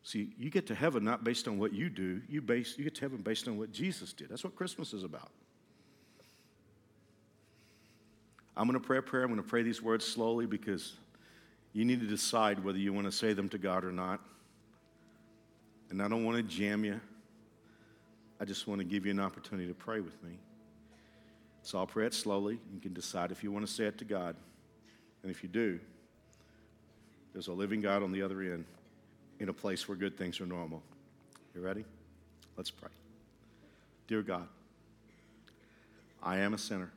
See, 0.03 0.33
you 0.39 0.51
get 0.51 0.67
to 0.69 0.75
heaven 0.75 1.05
not 1.05 1.25
based 1.25 1.47
on 1.47 1.59
what 1.59 1.73
you 1.73 1.91
do, 1.91 2.23
you, 2.29 2.41
base, 2.41 2.75
you 2.79 2.85
get 2.85 2.95
to 2.97 3.01
heaven 3.03 3.19
based 3.19 3.49
on 3.49 3.59
what 3.59 3.71
Jesus 3.71 4.13
did. 4.13 4.29
That's 4.31 4.45
what 4.45 4.57
Christmas 4.57 4.93
is 4.93 5.05
about. 5.05 5.31
I'm 8.57 8.67
going 8.67 8.81
to 8.81 8.87
pray 8.87 8.99
a 8.99 9.03
prayer. 9.03 9.23
I'm 9.23 9.31
going 9.31 9.43
to 9.43 9.49
pray 9.49 9.63
these 9.63 9.83
words 9.83 10.07
slowly 10.07 10.47
because 10.47 10.95
you 11.73 11.85
need 11.85 12.01
to 12.01 12.07
decide 12.07 12.63
whether 12.65 12.79
you 12.79 12.93
want 12.93 13.07
to 13.07 13.13
say 13.13 13.33
them 13.33 13.49
to 13.51 13.59
God 13.59 13.85
or 13.85 13.93
not. 13.93 14.21
And 15.91 16.03
I 16.03 16.09
don't 16.09 16.25
want 16.25 16.37
to 16.37 16.43
jam 16.43 16.85
you. 16.85 17.01
I 18.41 18.45
just 18.45 18.67
want 18.67 18.81
to 18.81 18.85
give 18.85 19.05
you 19.05 19.13
an 19.13 19.21
opportunity 19.21 19.69
to 19.69 19.75
pray 19.75 20.01
with 20.01 20.23
me. 20.23 20.39
So 21.63 21.79
I'll 21.79 21.87
pray 21.87 22.07
it 22.07 22.15
slowly. 22.15 22.59
You 22.73 22.81
can 22.81 22.93
decide 22.93 23.31
if 23.31 23.45
you 23.45 23.53
want 23.53 23.67
to 23.67 23.73
say 23.73 23.85
it 23.85 23.99
to 23.99 24.05
God. 24.05 24.35
And 25.23 25.31
if 25.31 25.43
you 25.43 25.49
do, 25.49 25.79
there's 27.33 27.49
a 27.49 27.53
living 27.53 27.81
God 27.81 28.03
on 28.03 28.13
the 28.13 28.23
other 28.23 28.41
end 28.41 28.65
in 29.39 29.49
a 29.49 29.53
place 29.53 29.89
where 29.89 29.97
good 29.97 30.17
things 30.17 30.41
are 30.41 30.47
normal. 30.47 30.83
You 31.55 31.61
ready? 31.61 31.85
Let's 32.57 32.71
pray. 32.71 32.91
Dear 34.07 34.23
God, 34.23 34.49
I 36.23 36.39
am 36.39 36.55
a 36.55 36.59
sinner. 36.59 36.91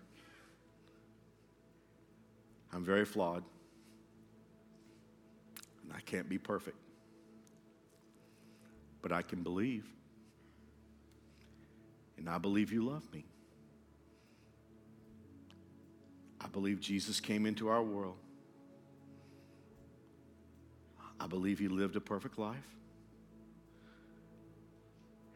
I'm 2.73 2.83
very 2.83 3.05
flawed. 3.05 3.43
And 5.83 5.93
I 5.95 5.99
can't 6.01 6.27
be 6.27 6.37
perfect. 6.37 6.77
But 9.01 9.11
I 9.11 9.21
can 9.21 9.43
believe. 9.43 9.85
And 12.17 12.29
I 12.29 12.37
believe 12.37 12.71
you 12.71 12.83
love 12.83 13.03
me. 13.13 13.25
I 16.43 16.47
believe 16.47 16.79
Jesus 16.79 17.19
came 17.19 17.45
into 17.45 17.69
our 17.69 17.81
world. 17.81 18.17
I 21.19 21.27
believe 21.27 21.57
he 21.57 21.67
lived 21.67 21.95
a 21.95 22.01
perfect 22.01 22.37
life. 22.37 22.57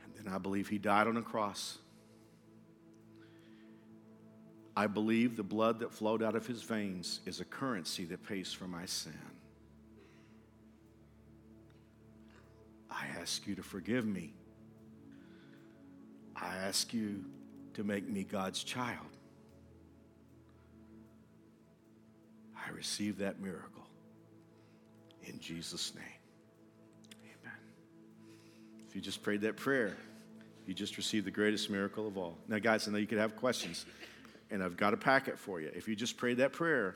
And 0.04 0.14
then 0.16 0.34
I 0.34 0.38
believe 0.38 0.68
he 0.68 0.78
died 0.78 1.08
on 1.08 1.16
a 1.16 1.22
cross. 1.22 1.78
I 4.76 4.86
believe 4.86 5.38
the 5.38 5.44
blood 5.44 5.80
that 5.80 5.92
flowed 5.92 6.22
out 6.22 6.36
of 6.36 6.46
his 6.46 6.62
veins 6.62 7.22
is 7.26 7.40
a 7.40 7.46
currency 7.46 8.06
that 8.06 8.24
pays 8.24 8.54
for 8.54 8.66
my 8.66 8.86
sin. 8.86 9.14
I 12.92 13.06
ask 13.20 13.48
you 13.48 13.56
to 13.56 13.64
forgive 13.64 14.06
me. 14.06 14.34
I 16.36 16.58
ask 16.58 16.94
you 16.94 17.24
to 17.74 17.84
make 17.84 18.08
me 18.08 18.24
God's 18.24 18.64
child. 18.64 19.17
I 22.68 22.72
receive 22.76 23.20
that 23.20 23.40
miracle 23.40 23.86
in 25.24 25.40
Jesus' 25.40 25.94
name. 25.96 26.04
Amen. 27.24 27.58
If 28.88 28.96
you 28.96 29.02
just 29.02 29.24
prayed 29.24 29.42
that 29.42 29.56
prayer, 29.58 29.96
you 30.66 30.74
just 30.74 30.98
received 30.98 31.26
the 31.26 31.32
greatest 31.32 31.70
miracle 31.70 32.08
of 32.08 32.18
all. 32.18 32.38
Now, 32.48 32.60
guys, 32.60 32.88
I 32.88 32.92
know 32.92 32.98
you 32.98 33.08
could 33.08 33.20
have 33.20 33.36
questions, 33.36 33.86
and 34.52 34.62
I've 34.62 34.76
got 34.76 34.94
a 34.94 34.98
packet 34.98 35.40
for 35.40 35.62
you. 35.62 35.72
If 35.74 35.88
you 35.88 35.96
just 35.96 36.18
prayed 36.18 36.38
that 36.38 36.52
prayer, 36.52 36.96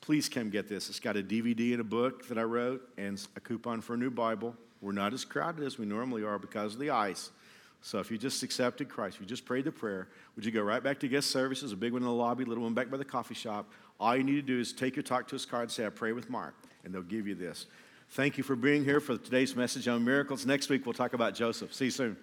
please 0.00 0.28
come 0.28 0.50
get 0.50 0.68
this. 0.68 0.88
It's 0.88 1.00
got 1.00 1.16
a 1.16 1.22
DVD 1.22 1.72
and 1.72 1.80
a 1.80 1.84
book 1.84 2.28
that 2.28 2.38
I 2.38 2.42
wrote 2.42 2.82
and 2.98 3.24
a 3.36 3.40
coupon 3.40 3.80
for 3.80 3.94
a 3.94 3.96
new 3.96 4.10
Bible. 4.10 4.54
We're 4.82 4.92
not 4.92 5.14
as 5.14 5.24
crowded 5.24 5.64
as 5.64 5.78
we 5.78 5.86
normally 5.86 6.24
are 6.24 6.38
because 6.38 6.74
of 6.74 6.80
the 6.80 6.90
ice. 6.90 7.30
So 7.86 8.00
if 8.00 8.10
you 8.10 8.18
just 8.18 8.42
accepted 8.42 8.88
Christ, 8.88 9.14
if 9.14 9.20
you 9.20 9.28
just 9.28 9.44
prayed 9.44 9.64
the 9.64 9.70
prayer, 9.70 10.08
would 10.34 10.44
you 10.44 10.50
go 10.50 10.60
right 10.60 10.82
back 10.82 10.98
to 10.98 11.08
guest 11.08 11.30
services, 11.30 11.70
a 11.70 11.76
big 11.76 11.92
one 11.92 12.02
in 12.02 12.08
the 12.08 12.12
lobby, 12.12 12.44
little 12.44 12.64
one 12.64 12.74
back 12.74 12.90
by 12.90 12.96
the 12.96 13.04
coffee 13.04 13.36
shop? 13.36 13.70
All 14.00 14.16
you 14.16 14.24
need 14.24 14.34
to 14.34 14.42
do 14.42 14.58
is 14.58 14.72
take 14.72 14.96
your 14.96 15.04
talk 15.04 15.28
to 15.28 15.36
us 15.36 15.44
card 15.44 15.62
and 15.62 15.70
say, 15.70 15.86
I 15.86 15.90
pray 15.90 16.10
with 16.10 16.28
Mark, 16.28 16.56
and 16.82 16.92
they'll 16.92 17.02
give 17.02 17.28
you 17.28 17.36
this. 17.36 17.66
Thank 18.10 18.38
you 18.38 18.42
for 18.42 18.56
being 18.56 18.84
here 18.84 18.98
for 18.98 19.16
today's 19.16 19.54
message 19.54 19.86
on 19.86 20.04
miracles. 20.04 20.44
Next 20.44 20.68
week, 20.68 20.84
we'll 20.84 20.94
talk 20.94 21.12
about 21.12 21.36
Joseph. 21.36 21.72
See 21.72 21.84
you 21.84 21.90
soon. 21.92 22.16